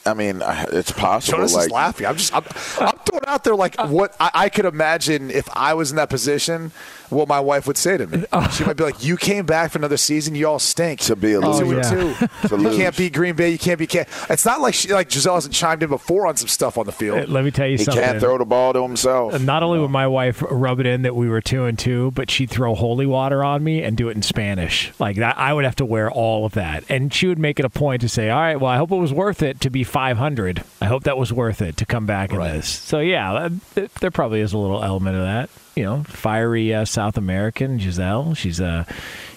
[0.06, 1.38] I mean, it's possible.
[1.38, 2.06] Jonas like is laughing.
[2.06, 2.44] I'm just I'm,
[2.80, 6.08] I'm throwing out there like what I, I could imagine if I was in that
[6.08, 6.72] position,
[7.10, 8.24] what my wife would say to me.
[8.52, 10.34] She might be like, "You came back for another season.
[10.34, 11.00] You all stink.
[11.00, 11.64] to be a Oh, loser.
[11.64, 11.90] Two and yeah.
[11.90, 12.28] two.
[12.48, 12.76] To You lose.
[12.76, 13.50] can't beat Green Bay.
[13.50, 13.90] You can't beat.
[13.90, 16.86] Can- it's not like she like Gisele hasn't chimed in before on some stuff on
[16.86, 17.28] the Uh, field.
[17.28, 18.02] Let me tell you He something.
[18.02, 19.40] can't throw the ball to himself.
[19.40, 22.30] Not only would my wife rub it in that we were two and two, but
[22.30, 24.92] she'd throw holy water on me and do it in Spanish.
[24.98, 27.64] Like that, I would have to wear all of that, and she would make it
[27.64, 29.84] a point to say, "All right, well, I hope it was worth it to be
[29.84, 30.62] 500.
[30.80, 34.10] I hope that was worth it to come back in this." So yeah, that, there
[34.10, 35.50] probably is a little element of that.
[35.78, 38.34] You know, fiery uh, South American Gisele.
[38.34, 38.82] She's uh,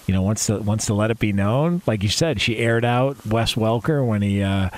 [0.08, 1.82] you know, wants to wants to let it be known.
[1.86, 4.42] Like you said, she aired out Wes Welker when he.
[4.42, 4.70] Uh,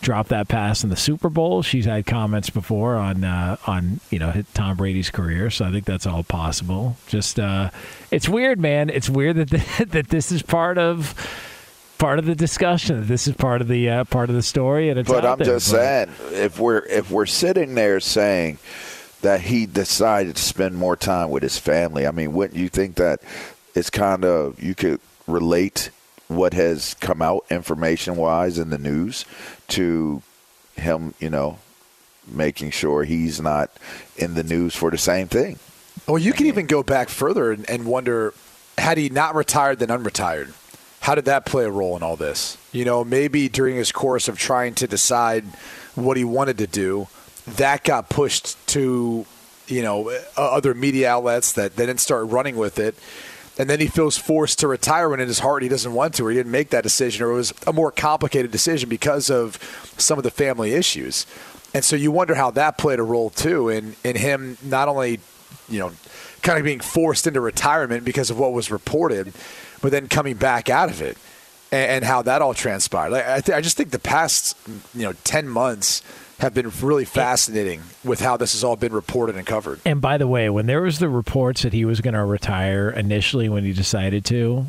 [0.00, 1.62] dropped that pass in the Super Bowl.
[1.62, 5.84] She's had comments before on uh, on you know Tom Brady's career, so I think
[5.84, 6.96] that's all possible.
[7.06, 7.70] Just uh,
[8.10, 8.90] it's weird, man.
[8.90, 9.50] It's weird that
[9.90, 11.14] that this is part of
[11.98, 13.06] part of the discussion.
[13.06, 15.46] This is part of the uh, part of the story, and it's But I'm there,
[15.46, 18.58] just but- saying, if we're if we're sitting there saying
[19.22, 22.96] that he decided to spend more time with his family, I mean, wouldn't you think
[22.96, 23.20] that
[23.74, 25.90] it's kind of you could relate
[26.28, 29.24] what has come out information wise in the news
[29.68, 30.22] to
[30.76, 31.58] him, you know,
[32.26, 33.70] making sure he's not
[34.16, 35.58] in the news for the same thing.
[36.06, 38.34] Well, you can even go back further and, and wonder
[38.78, 40.52] had he not retired then unretired,
[41.00, 42.56] how did that play a role in all this?
[42.72, 45.44] You know, maybe during his course of trying to decide
[45.94, 47.08] what he wanted to do,
[47.46, 49.26] that got pushed to,
[49.66, 52.94] you know, uh, other media outlets that they didn't start running with it.
[53.58, 56.26] And then he feels forced to retire when in his heart he doesn't want to,
[56.26, 59.58] or he didn't make that decision, or it was a more complicated decision because of
[59.98, 61.26] some of the family issues.
[61.74, 65.20] And so you wonder how that played a role too in, in him not only,
[65.68, 65.92] you know,
[66.42, 69.32] kind of being forced into retirement because of what was reported,
[69.80, 71.16] but then coming back out of it
[71.70, 73.10] and, and how that all transpired.
[73.10, 74.56] Like, I, th- I just think the past,
[74.94, 76.02] you know, 10 months
[76.42, 79.80] have been really fascinating with how this has all been reported and covered.
[79.84, 82.90] And by the way, when there was the reports that he was going to retire
[82.90, 84.66] initially when he decided to,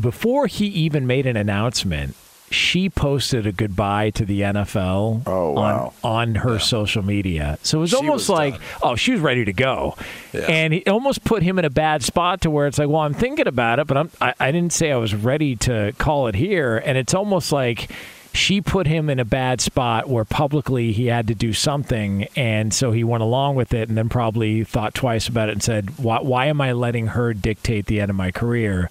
[0.00, 2.14] before he even made an announcement,
[2.50, 5.92] she posted a goodbye to the NFL Oh, wow.
[6.04, 7.58] on, on her social media.
[7.62, 8.62] So it was She almost was like, done.
[8.82, 9.96] oh, she was ready to go.
[10.32, 10.40] Yeah.
[10.42, 13.14] And it almost put him in a bad spot to where it's like, well, I'm
[13.14, 16.34] thinking about it, but I'm, I, I didn't say I was ready to call it
[16.34, 16.76] here.
[16.84, 17.90] And it's almost like
[18.34, 22.24] she put him in a bad spot where publicly he had to do something.
[22.36, 25.62] And so he went along with it and then probably thought twice about it and
[25.62, 28.90] said, why, why am I letting her dictate the end of my career?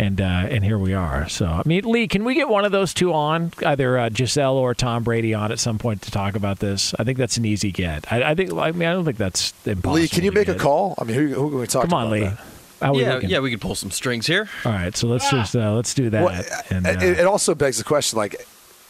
[0.00, 1.28] And uh, and here we are.
[1.28, 4.56] So I mean, Lee, can we get one of those two on, either uh, Gisele
[4.56, 6.94] or Tom Brady, on at some point to talk about this?
[7.00, 8.10] I think that's an easy get.
[8.12, 8.52] I, I think.
[8.52, 9.94] I mean, I don't think that's impossible.
[9.94, 10.94] Lee, can you to make a call?
[10.98, 11.90] I mean, who, who can we talk about?
[11.90, 12.20] Come on, about Lee.
[12.20, 12.38] that?
[12.80, 13.30] How we yeah, looking?
[13.30, 14.48] yeah, we could pull some strings here.
[14.64, 16.24] All right, so let's just uh, let's do that.
[16.24, 18.46] Well, and, uh, it, it also begs the question, like,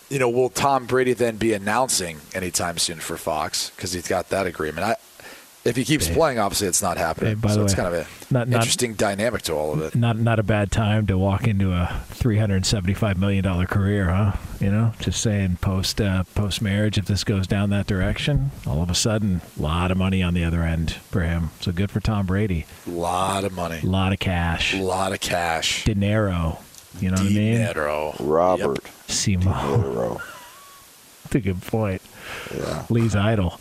[0.08, 4.30] you know, will Tom Brady then be announcing anytime soon for Fox because he's got
[4.30, 4.86] that agreement?
[4.86, 4.96] I,
[5.64, 7.30] if he keeps playing, obviously it's not happening.
[7.30, 9.82] Hey, by so the it's kind of a not- not- interesting dynamic to all of
[9.82, 9.94] it.
[9.94, 13.66] not not a bad time to walk into a three hundred seventy five million dollar
[13.66, 14.32] career, huh?
[14.60, 18.82] You know, just saying post uh, post marriage, if this goes down that direction, all
[18.82, 21.50] of a sudden, a lot of money on the other end for him.
[21.60, 22.64] So good for Tom Brady.
[22.86, 25.84] A lot of money, A lot of cash, a lot of cash.
[25.84, 26.60] dinero.
[27.00, 27.58] You know what I mean?
[27.58, 28.14] Dinero.
[28.20, 29.44] Robert Simo.
[29.44, 30.20] Dinero.
[31.24, 32.02] That's a good point.
[32.54, 32.84] Yeah.
[32.90, 33.60] Lee's idol.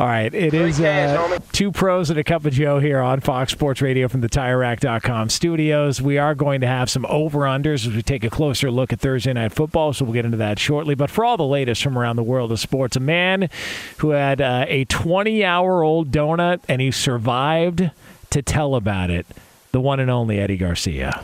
[0.00, 3.52] All right, it is uh, two pros and a cup of Joe here on Fox
[3.52, 6.00] Sports Radio from the TireRack.com studios.
[6.00, 9.34] We are going to have some over-unders as we take a closer look at Thursday
[9.34, 10.94] Night Football, so we'll get into that shortly.
[10.94, 13.50] But for all the latest from around the world of sports, a man
[13.98, 17.90] who had uh, a 20-hour-old donut and he survived
[18.30, 19.26] to tell about it,
[19.72, 21.22] the one and only Eddie Garcia.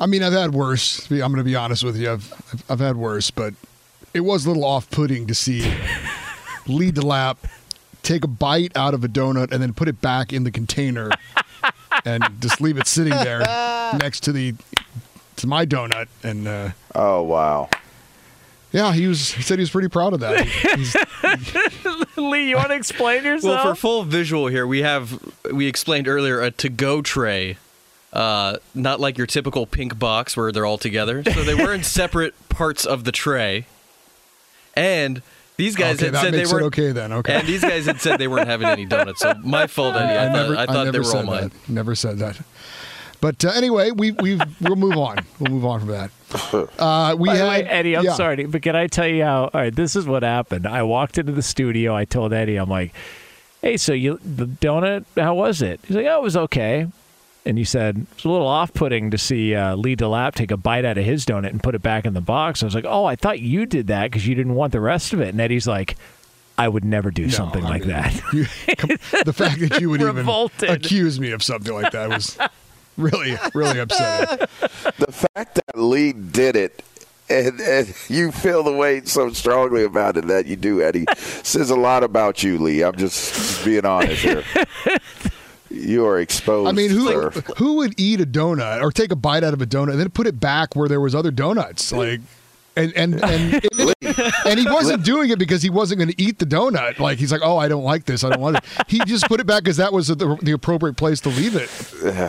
[0.00, 1.08] I mean, I've had worse.
[1.10, 2.10] I'm going to be honest with you.
[2.10, 3.54] I've I've- I've had worse, but
[4.14, 5.60] it was a little off-putting to see
[6.66, 7.36] Lee DeLapp
[8.02, 11.10] take a bite out of a donut and then put it back in the container
[12.04, 13.40] and just leave it sitting there
[14.00, 14.54] next to the
[15.36, 16.08] to my donut.
[16.24, 17.68] And uh, Oh wow.
[18.72, 19.32] yeah, he was.
[19.32, 20.46] He said he was pretty proud of that.
[22.16, 23.64] Lee, you want to explain yourself?
[23.64, 25.18] Well, for full visual here, we have
[25.52, 27.58] we explained earlier a to-go tray,
[28.12, 31.22] uh, not like your typical pink box where they're all together.
[31.24, 33.66] So they were in separate parts of the tray,
[34.74, 35.22] and
[35.56, 36.66] these guys okay, had said they weren't.
[36.66, 37.12] okay then.
[37.12, 37.34] Okay.
[37.34, 39.20] And these guys had said they weren't having any donuts.
[39.20, 40.18] So my fault, Eddie.
[40.18, 41.48] I, thought, I thought never they were all said mine.
[41.48, 41.68] that.
[41.68, 42.40] Never said that.
[43.20, 45.18] But uh, anyway, we we we'll move on.
[45.38, 46.10] We'll move on from that.
[46.78, 48.14] Uh, we By had way, Eddie, I'm yeah.
[48.14, 49.50] sorry, but can I tell you how?
[49.52, 50.64] All right, this is what happened.
[50.64, 51.94] I walked into the studio.
[51.94, 52.94] I told Eddie, I'm like,
[53.60, 55.04] "Hey, so you the donut?
[55.16, 56.86] How was it?" He's like, "Oh, it was okay."
[57.46, 60.84] And you said it's a little off-putting to see uh, Lee DeLapp take a bite
[60.84, 62.62] out of his donut and put it back in the box.
[62.62, 65.12] I was like, "Oh, I thought you did that because you didn't want the rest
[65.14, 65.96] of it." And Eddie's like,
[66.58, 68.44] "I would never do No, something I like mean, that." you-
[69.24, 70.28] the fact that you would even
[70.68, 72.36] accuse me of something like that was
[72.98, 74.46] really, really upsetting.
[74.98, 76.82] The fact that Lee did it
[77.30, 81.70] and, and you feel the weight so strongly about it that you do, Eddie, says
[81.70, 82.82] a lot about you, Lee.
[82.82, 84.44] I'm just, just being honest here.
[85.70, 86.68] You are exposed.
[86.68, 87.30] I mean, who sir.
[87.56, 90.10] who would eat a donut or take a bite out of a donut and then
[90.10, 91.92] put it back where there was other donuts?
[91.92, 92.20] Like,
[92.76, 93.64] and and and
[94.44, 96.98] and he wasn't doing it because he wasn't going to eat the donut.
[96.98, 98.24] Like he's like, oh, I don't like this.
[98.24, 98.64] I don't want it.
[98.86, 101.70] He just put it back because that was the, the appropriate place to leave it.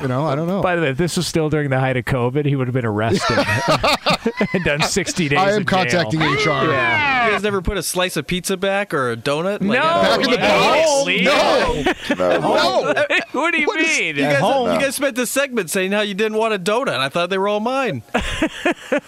[0.02, 0.62] You know, I don't know.
[0.62, 2.74] By the way, if this was still during the height of COVID, he would have
[2.74, 3.38] been arrested
[4.54, 5.39] and done 60 days.
[5.39, 5.66] I am in jail.
[5.66, 6.70] contacting HR.
[6.72, 7.26] Yeah.
[7.28, 9.62] You guys never put a slice of pizza back or a donut?
[9.62, 10.02] No, Like, I.
[10.18, 11.06] Back in the no, box?
[11.06, 11.22] Lee.
[11.24, 11.84] No.
[12.18, 12.39] No.
[12.39, 13.06] No.
[13.42, 14.16] What do you What is- mean?
[14.18, 14.72] You guys, home.
[14.74, 16.98] you guys spent this segment saying how you didn't want a donut.
[17.00, 18.04] I thought they were all mine.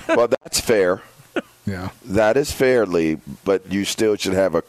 [0.07, 1.01] Well, that's fair.
[1.65, 1.89] Yeah.
[2.05, 4.63] That is fairly, but you still should have a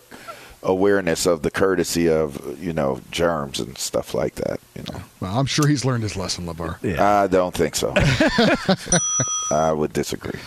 [0.64, 5.02] awareness of the courtesy of, you know, germs and stuff like that, you know.
[5.20, 6.78] Well, I'm sure he's learned his lesson, LeVar.
[7.22, 7.92] I don't think so.
[9.50, 10.40] I would disagree.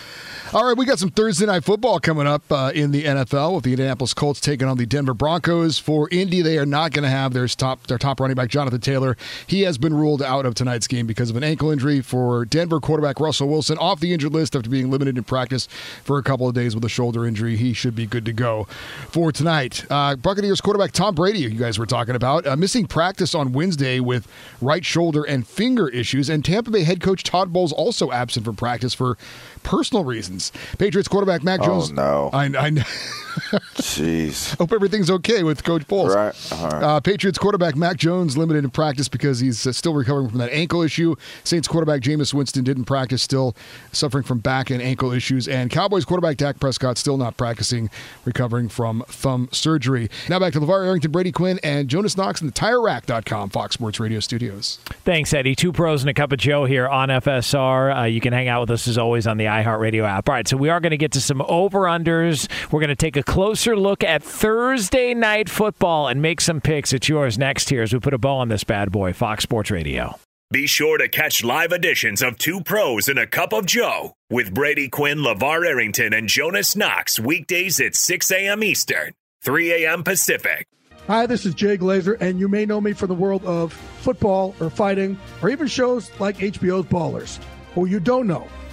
[0.54, 3.66] All right, we got some Thursday night football coming up uh, in the NFL with
[3.66, 5.78] the Indianapolis Colts taking on the Denver Broncos.
[5.78, 8.80] For Indy, they are not going to have their top their top running back Jonathan
[8.80, 9.18] Taylor.
[9.46, 12.00] He has been ruled out of tonight's game because of an ankle injury.
[12.00, 15.68] For Denver quarterback Russell Wilson off the injured list after being limited in practice
[16.06, 17.58] for a couple of days with a shoulder injury.
[17.58, 18.70] He should be good to go
[19.10, 19.86] for tonight.
[19.90, 24.00] Uh, Buccaneers quarterback Tom Brady, you guys were talking about, uh, missing practice on Wednesday
[24.00, 24.30] with
[24.62, 28.56] right shoulder and finger issues, and Tampa Bay head coach Todd Bowles also absent from
[28.56, 29.18] practice for
[29.64, 30.52] personal reasons.
[30.78, 31.86] Patriots quarterback Mac Jones.
[31.86, 31.92] Oh, Jones.
[31.94, 32.30] no.
[32.34, 32.84] I, I know.
[33.76, 34.58] Jeez.
[34.58, 36.16] hope everything's okay with Coach Bowles.
[36.16, 36.52] Right.
[36.54, 36.84] All right.
[36.84, 40.52] Uh, Patriots quarterback Mac Jones limited in practice because he's uh, still recovering from that
[40.52, 41.16] ankle issue.
[41.44, 43.56] Saints quarterback Jameis Winston didn't practice, still
[43.92, 45.48] suffering from back and ankle issues.
[45.48, 47.90] And Cowboys quarterback Dak Prescott still not practicing,
[48.26, 50.10] recovering from thumb surgery.
[50.30, 54.00] Now back to LeVar Arrington, Brady Quinn, and Jonas Knox in the TireRack.com Fox Sports
[54.00, 54.80] Radio studios.
[55.06, 55.56] Thanks, Eddie.
[55.56, 58.00] Two pros and a cup of Joe here on FSR.
[58.02, 60.30] Uh, you can hang out with us as always on the iHeartRadio app.
[60.30, 62.48] All right, so we are going to get to some over unders.
[62.72, 66.94] We're going to take a closer look at Thursday night football and make some picks.
[66.94, 69.72] It's yours next here as we put a bow on this bad boy, Fox Sports
[69.72, 70.20] Radio.
[70.50, 74.54] Be sure to catch live editions of Two Pros and a Cup of Joe with
[74.54, 78.64] Brady Quinn, LeVar Arrington, and Jonas Knox weekdays at 6 a.m.
[78.64, 79.12] Eastern,
[79.44, 80.04] 3 a.m.
[80.04, 80.66] Pacific.
[81.08, 84.56] Hi, this is Jay Glazer, and you may know me from the world of football
[84.62, 87.44] or fighting or even shows like HBO's Ballers.
[87.76, 88.48] What you don't know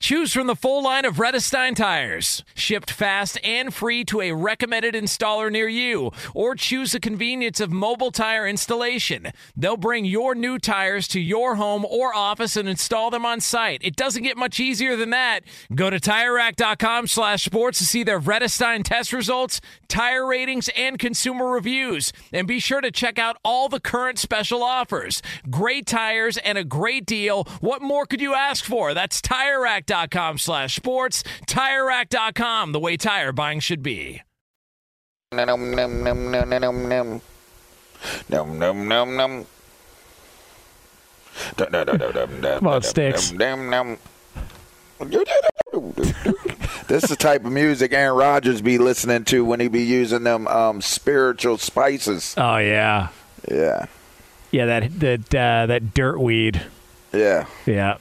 [0.00, 2.44] Choose from the full line of Vredestein tires.
[2.54, 7.72] Shipped fast and free to a recommended installer near you, or choose the convenience of
[7.72, 9.32] mobile tire installation.
[9.56, 13.80] They'll bring your new tires to your home or office and install them on site.
[13.82, 15.40] It doesn't get much easier than that.
[15.74, 21.48] Go to TireRack.com slash sports to see their Vredestein test results, tire ratings, and consumer
[21.48, 22.12] reviews.
[22.32, 25.22] And be sure to check out all the current special offers.
[25.50, 27.44] Great tires and a great deal.
[27.60, 28.94] What more could you ask for?
[28.94, 31.22] That's TireRack.com slash sports.
[31.46, 34.22] TireRack.com, the way tire buying should be.
[35.32, 35.74] Num, num,
[36.04, 37.20] num, num, num, num.
[38.30, 39.46] Num, num, num, num.
[41.56, 43.30] Dum, dum, dum, dum, dum, Come on, dum, Sticks.
[43.30, 43.98] dum, dum,
[44.98, 46.48] dum.
[46.88, 50.24] This is the type of music Aaron Rodgers be listening to when he be using
[50.24, 52.34] them um, spiritual spices.
[52.36, 53.08] Oh, yeah.
[53.50, 53.86] Yeah,
[54.50, 56.60] Yeah, that that uh, that dirt weed.
[57.12, 57.96] yeah, Yeah.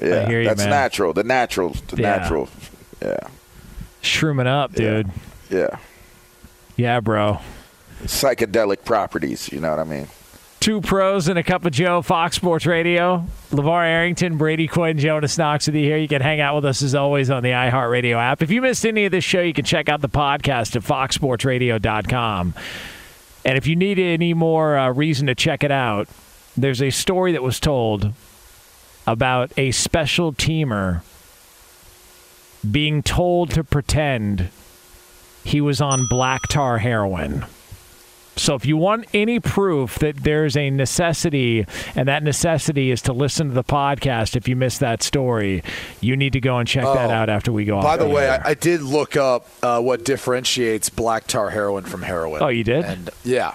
[0.00, 0.28] yeah.
[0.28, 0.70] you, That's man.
[0.70, 1.12] natural.
[1.12, 1.70] The natural.
[1.88, 2.16] The Yeah.
[2.16, 2.48] natural.
[3.02, 3.18] Yeah,
[4.02, 5.10] Shrooming up, dude.
[5.50, 5.76] yeah.
[6.76, 7.40] Yeah, bro.
[8.04, 9.50] Psychedelic properties.
[9.52, 10.06] You know what I mean?
[10.66, 13.24] Two pros and a cup of Joe, Fox Sports Radio.
[13.52, 15.96] LeVar Arrington, Brady Quinn, Jonas Knox with you here.
[15.96, 18.42] You can hang out with us as always on the iHeartRadio app.
[18.42, 22.54] If you missed any of this show, you can check out the podcast at foxsportsradio.com.
[23.44, 26.08] And if you need any more uh, reason to check it out,
[26.56, 28.12] there's a story that was told
[29.06, 31.02] about a special teamer
[32.68, 34.48] being told to pretend
[35.44, 37.46] he was on black tar heroin.
[38.38, 41.64] So if you want any proof that there's a necessity,
[41.94, 45.62] and that necessity is to listen to the podcast if you missed that story,
[46.02, 47.14] you need to go and check that Oh.
[47.14, 47.84] out after we go off.
[47.84, 48.28] By the way.
[48.28, 52.42] I, I did look up uh, what differentiates black tar heroin from heroin.
[52.42, 52.84] Oh, you did?
[52.84, 53.52] And yeah,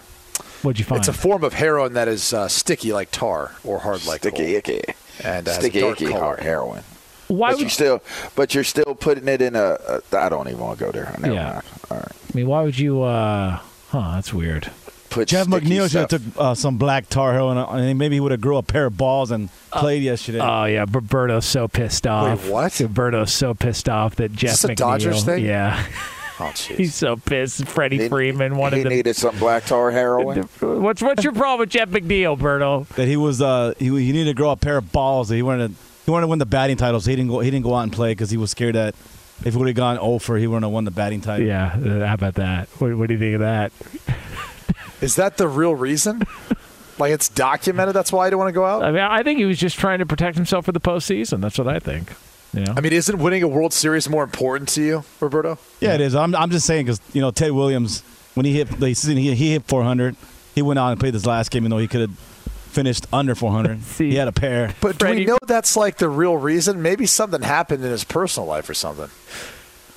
[0.63, 0.97] what'd you find?
[0.99, 4.37] it's a form of heroin that is uh, sticky like tar or hard like Sticky
[4.45, 4.55] coal.
[4.55, 4.81] icky.
[5.23, 6.19] and uh, has a Sticky dark icky color.
[6.23, 6.83] hard heroin.
[7.27, 8.01] Why but would you still,
[8.35, 9.77] but you're still putting it in a.
[9.87, 11.15] a I don't even want to go there.
[11.19, 11.51] Never Yeah.
[11.53, 11.63] mind.
[11.91, 12.11] All right.
[12.11, 13.03] I mean, why would you?
[13.03, 13.59] uh
[13.91, 14.11] Huh?
[14.15, 14.71] That's weird.
[15.09, 18.31] Put Jeff McNeil should have took uh, some black tar heroin, and maybe he would
[18.31, 20.39] have grew a pair of balls and played yesterday.
[20.39, 22.47] Oh yeah, Roberto's so pissed off.
[22.49, 22.79] what?
[22.79, 24.75] Roberto's so pissed off that Jeff this a McNeil.
[24.77, 25.43] Dodgers thing?
[25.45, 25.85] Yeah,
[26.39, 26.75] Oh, jeez.
[26.77, 27.67] he's so pissed.
[27.67, 28.89] Freddie He- Freeman wanted He to.
[28.89, 30.43] needed some black tar heroin.
[30.61, 32.87] What's what's your problem with Jeff McNeil, Berto?
[32.95, 35.27] that he was uh he, he needed to grow a pair of balls.
[35.27, 37.41] That he wanted to he wanted to win the batting title, so he didn't go
[37.41, 38.95] he didn't go out and play because he was scared that
[39.45, 41.45] if he would have gone over, he wouldn't have won the batting title.
[41.45, 42.67] Yeah, uh, how about that?
[42.79, 43.71] What, what do you think of that?
[45.01, 46.23] Is that the real reason?
[46.99, 47.95] like it's documented.
[47.95, 48.83] That's why I don't want to go out.
[48.83, 51.41] I mean, I think he was just trying to protect himself for the postseason.
[51.41, 52.13] That's what I think.
[52.53, 52.73] You know?
[52.75, 55.57] I mean, isn't winning a World Series more important to you, Roberto?
[55.79, 56.15] Yeah, it is.
[56.15, 58.03] I'm I'm just saying because you know Ted Williams
[58.35, 60.15] when he hit the season he, he hit 400,
[60.55, 62.30] he went out and played this last game, even though he could have
[62.71, 63.83] finished under 400.
[63.83, 64.09] See.
[64.11, 64.73] he had a pair.
[64.81, 66.81] But do we know that's like the real reason?
[66.81, 69.09] Maybe something happened in his personal life or something.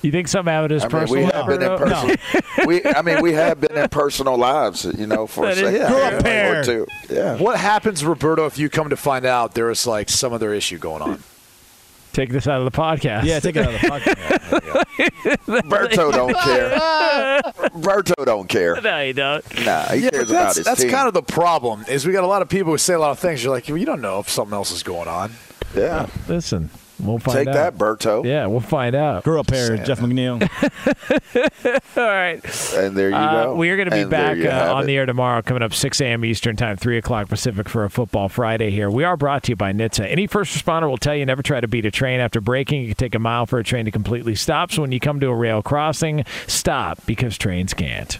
[0.01, 1.79] you think something happened in his I mean, personal we life, have been in Berto?
[1.79, 2.67] personal.
[2.67, 5.95] we, I mean, we have been in personal lives, you know, for a second true.
[5.95, 6.63] or a pair.
[6.63, 6.87] two.
[7.09, 7.37] Yeah.
[7.37, 10.77] What happens, Roberto, if you come to find out there is like some other issue
[10.77, 11.23] going on?
[12.15, 13.25] Take this out of the podcast.
[13.25, 14.17] Yeah, take it out of the pocket.
[15.67, 16.69] Berto don't care.
[17.81, 18.79] Berto don't care.
[18.81, 19.43] no, you don't.
[19.65, 20.91] Nah, he Yeah, cares about that's his that's team.
[20.91, 21.83] kind of the problem.
[21.89, 23.43] Is we got a lot of people who say a lot of things.
[23.43, 25.33] You're like, well, you don't know if something else is going on.
[25.75, 26.07] yeah.
[26.29, 27.39] Listen, we'll find out.
[27.39, 27.53] Take out.
[27.53, 28.25] that, Berto.
[28.25, 29.23] Yeah, we'll find out.
[29.23, 30.41] Grew a pair, Jeff McNeil.
[31.97, 32.43] All right.
[32.75, 33.55] And there you Uh, go.
[33.55, 34.87] we are going to be And back uh, on it.
[34.87, 36.23] the air tomorrow, coming up 6 a.m.
[36.25, 38.89] Eastern Time, 3 o'clock Pacific for a Football Friday here.
[38.89, 40.09] We are brought to you by NHTSA.
[40.11, 42.81] Any first responder will tell you never try to beat a train after braking.
[42.81, 44.71] You can take a mile for a train to completely stop.
[44.71, 48.17] So when you come to a rail crossing, stop because trains can't.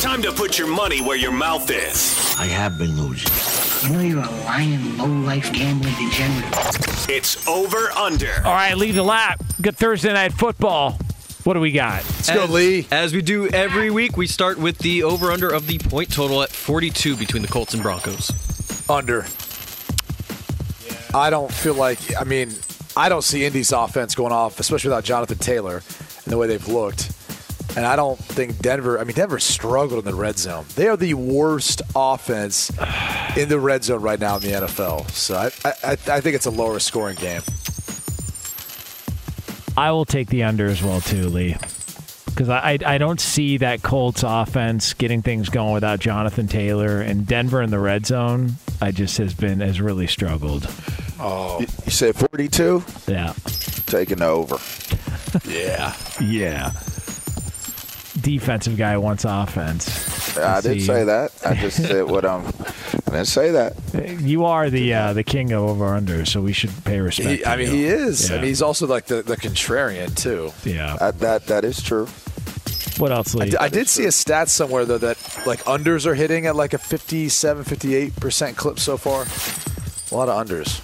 [0.00, 2.36] Time to put your money where your mouth is.
[2.38, 3.67] I have been losing.
[3.84, 7.08] You know you're a lying, low-life gambling degenerate.
[7.08, 8.32] It's over under.
[8.44, 9.36] All right, Lee DeLapp.
[9.62, 10.98] Good Thursday night football.
[11.44, 12.02] What do we got?
[12.04, 12.86] Let's go, As- Lee.
[12.90, 16.42] As we do every week, we start with the over under of the point total
[16.42, 18.30] at 42 between the Colts and Broncos.
[18.90, 19.24] Under.
[21.14, 21.98] I don't feel like.
[22.20, 22.52] I mean,
[22.96, 25.76] I don't see Indy's offense going off, especially without Jonathan Taylor
[26.24, 27.12] and the way they've looked.
[27.78, 28.98] And I don't think Denver.
[28.98, 30.64] I mean, Denver struggled in the red zone.
[30.74, 32.70] They are the worst offense
[33.36, 35.08] in the red zone right now in the NFL.
[35.12, 37.40] So I, I, I think it's a lower scoring game.
[39.76, 41.56] I will take the under as well too, Lee.
[42.24, 47.00] Because I, I I don't see that Colts offense getting things going without Jonathan Taylor
[47.00, 48.54] and Denver in the red zone.
[48.80, 50.68] I just has been has really struggled.
[51.20, 52.82] Oh, You, you said 42?
[53.06, 53.34] Yeah,
[53.86, 54.58] Taking over.
[55.48, 55.94] yeah.
[56.20, 56.72] yeah.
[58.28, 60.36] Defensive guy wants offense.
[60.36, 60.86] I Let's didn't see.
[60.86, 61.32] say that.
[61.46, 62.46] I just said what I'm.
[62.46, 63.74] I didn't say that.
[64.20, 67.28] You are the uh, the king of over under, so we should pay respect.
[67.30, 67.72] He, to I mean, you.
[67.72, 68.30] he is.
[68.30, 68.40] I Yeah.
[68.42, 70.52] mean, he's also like the, the contrarian too.
[70.68, 70.98] Yeah.
[71.00, 72.06] I, that that is true.
[72.98, 73.50] What else, I, Lee?
[73.50, 75.16] d- I did see a stat somewhere though that
[75.46, 79.22] like unders are hitting at like a 57, 58 percent clip so far.
[80.12, 80.82] A lot of unders.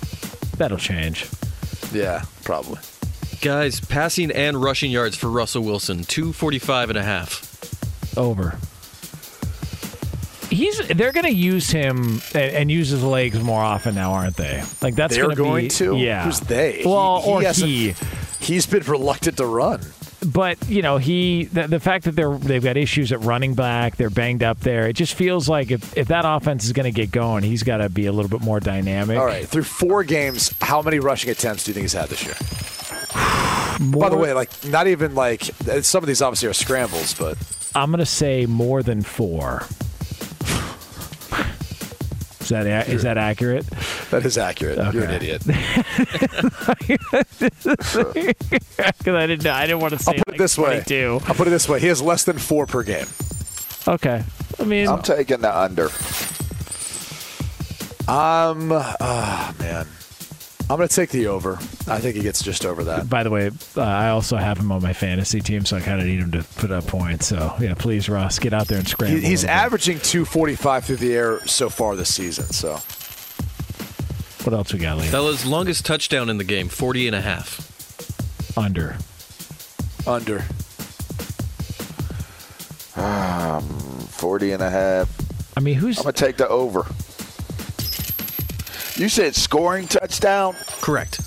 [0.57, 1.29] That'll change.
[1.93, 2.79] Yeah, probably.
[3.45, 8.17] Guys, passing and rushing yards for Russell Wilson, 245 and a half.
[8.17, 8.57] Over.
[10.49, 10.79] He's.
[10.89, 14.63] They're going to use him and, and use his legs more often now, aren't they?
[14.81, 15.99] Like that's They're gonna going be, to.
[15.99, 16.25] Yeah.
[16.25, 16.85] Who's they?
[16.87, 17.95] Well, He- he or hasn't- he.
[18.41, 19.83] He's been reluctant to run.
[20.25, 23.97] But you know, he the, the fact that they're they've got issues at running back,
[23.97, 24.89] they're banged up there.
[24.89, 27.77] It just feels like if if that offense is going to get going, he's got
[27.79, 29.19] to be a little bit more dynamic.
[29.19, 32.25] All right, through four games, how many rushing attempts do you think he's had this
[32.25, 32.35] year?
[33.81, 35.43] More, By the way, like not even like
[35.83, 37.37] some of these obviously are scrambles, but
[37.75, 39.65] I'm going to say more than four.
[42.41, 43.65] Is that a- is that accurate?
[44.11, 44.77] that is accurate.
[44.93, 45.43] You're an idiot.
[48.99, 49.53] Because I didn't know.
[49.53, 50.83] I didn't want to say I'll put like it this way.
[50.85, 51.21] 22.
[51.27, 53.07] I'll put it this way: he has less than four per game.
[53.89, 54.23] Okay.
[54.59, 55.85] I mean, I'm taking the under.
[58.07, 59.87] Um, ah, man,
[60.71, 61.55] I'm gonna take the over.
[61.87, 63.09] I think he gets just over that.
[63.11, 66.01] by the way, uh, I also have him on my fantasy team, so I kind
[66.01, 67.27] of need him to put up points.
[67.27, 69.21] So yeah, please, Ross, get out there and scramble.
[69.21, 69.53] He, he's a bit.
[69.53, 72.45] averaging 245 through the air so far this season.
[72.47, 72.73] So
[74.45, 75.07] What else we got, Lee?
[75.07, 78.57] Fella's longest touchdown in the game, 40 and a half.
[78.57, 78.97] Under.
[80.07, 80.45] under.
[82.97, 83.63] Um,
[84.09, 85.09] 40 and a half.
[85.57, 85.99] I mean, who's?
[85.99, 86.87] I'm gonna take the over.
[88.97, 90.55] You said scoring touchdown.
[90.81, 91.21] Correct.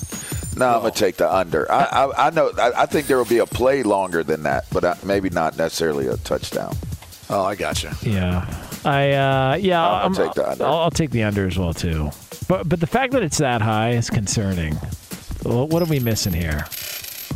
[0.58, 1.70] No, I'm gonna take the under.
[1.72, 2.52] I I, I know.
[2.58, 5.58] I, I think there will be a play longer than that, but uh, maybe not
[5.58, 6.76] necessarily a touchdown.
[7.30, 7.94] Oh, I gotcha.
[8.02, 8.46] Yeah,
[8.86, 10.66] I uh, yeah, I'll I'm- take the under.
[10.66, 12.10] I'll, I'll take the under as well too.
[12.48, 14.76] But but the fact that it's that high is concerning.
[15.44, 16.66] What are we missing here?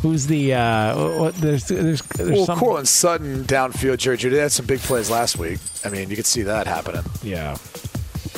[0.02, 1.20] Who's the uh?
[1.20, 2.58] What, there's there's there's Well, some.
[2.58, 5.60] Courtland Sutton downfield, Jerry Jeudy had some big plays last week.
[5.86, 7.04] I mean, you could see that happening.
[7.22, 7.58] Yeah.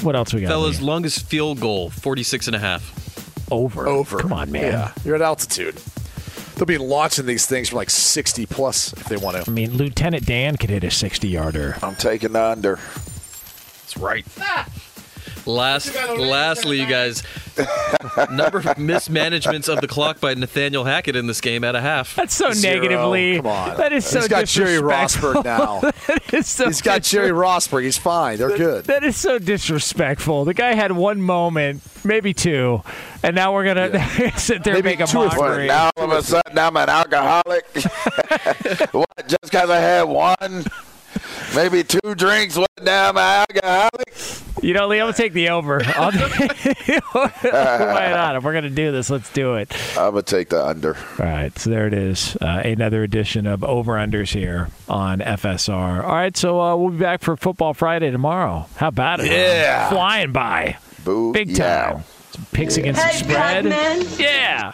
[0.03, 0.49] What else we got?
[0.49, 3.47] Fellas, longest field goal, 46 and a half.
[3.51, 3.87] Over.
[3.87, 4.19] Over.
[4.19, 4.71] Come on, man.
[4.71, 5.75] Yeah, you're at altitude.
[6.55, 9.49] They'll be launching these things from like 60 plus if they want to.
[9.49, 11.77] I mean, Lieutenant Dan could hit a 60 yarder.
[11.81, 12.75] I'm taking the under.
[12.75, 14.25] That's right.
[15.45, 17.23] Last, lastly, you guys,
[18.31, 22.15] number of mismanagements of the clock by Nathaniel Hackett in this game at a half.
[22.15, 22.75] That's so Zero.
[22.75, 23.37] negatively.
[23.37, 23.77] Come on.
[23.77, 25.33] That is so He's got Jerry disrespectful.
[25.33, 25.79] Rosburg now.
[26.07, 27.83] that is so He's got Jerry Rosburg.
[27.83, 28.37] He's fine.
[28.37, 28.85] They're good.
[28.85, 30.45] That is so disrespectful.
[30.45, 32.81] The guy had one moment, maybe two,
[33.23, 35.67] and now we're gonna sit there and make a two or mockery.
[35.67, 37.65] Now all of a sudden I'm an alcoholic.
[38.91, 39.07] what?
[39.27, 40.65] Just because I had one,
[41.55, 42.69] maybe two drinks, what?
[42.81, 44.13] Now I'm alcoholic.
[44.61, 45.81] You know, Lee, I'm gonna take the over.
[45.83, 46.11] I'll
[47.11, 48.35] Why not?
[48.35, 49.73] If we're gonna do this, let's do it.
[49.97, 50.95] I'm gonna take the under.
[50.95, 52.37] All right, so there it is.
[52.37, 56.03] Uh, another edition of Over Unders here on FSR.
[56.03, 58.67] All right, so uh, we'll be back for Football Friday tomorrow.
[58.77, 59.31] How about it?
[59.31, 59.89] Yeah.
[59.89, 61.33] flying by, Boo.
[61.33, 61.91] big yeah.
[61.91, 62.03] time.
[62.31, 63.65] Some picks against the spread.
[64.17, 64.73] Yeah.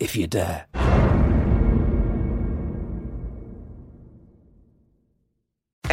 [0.00, 0.66] if you dare.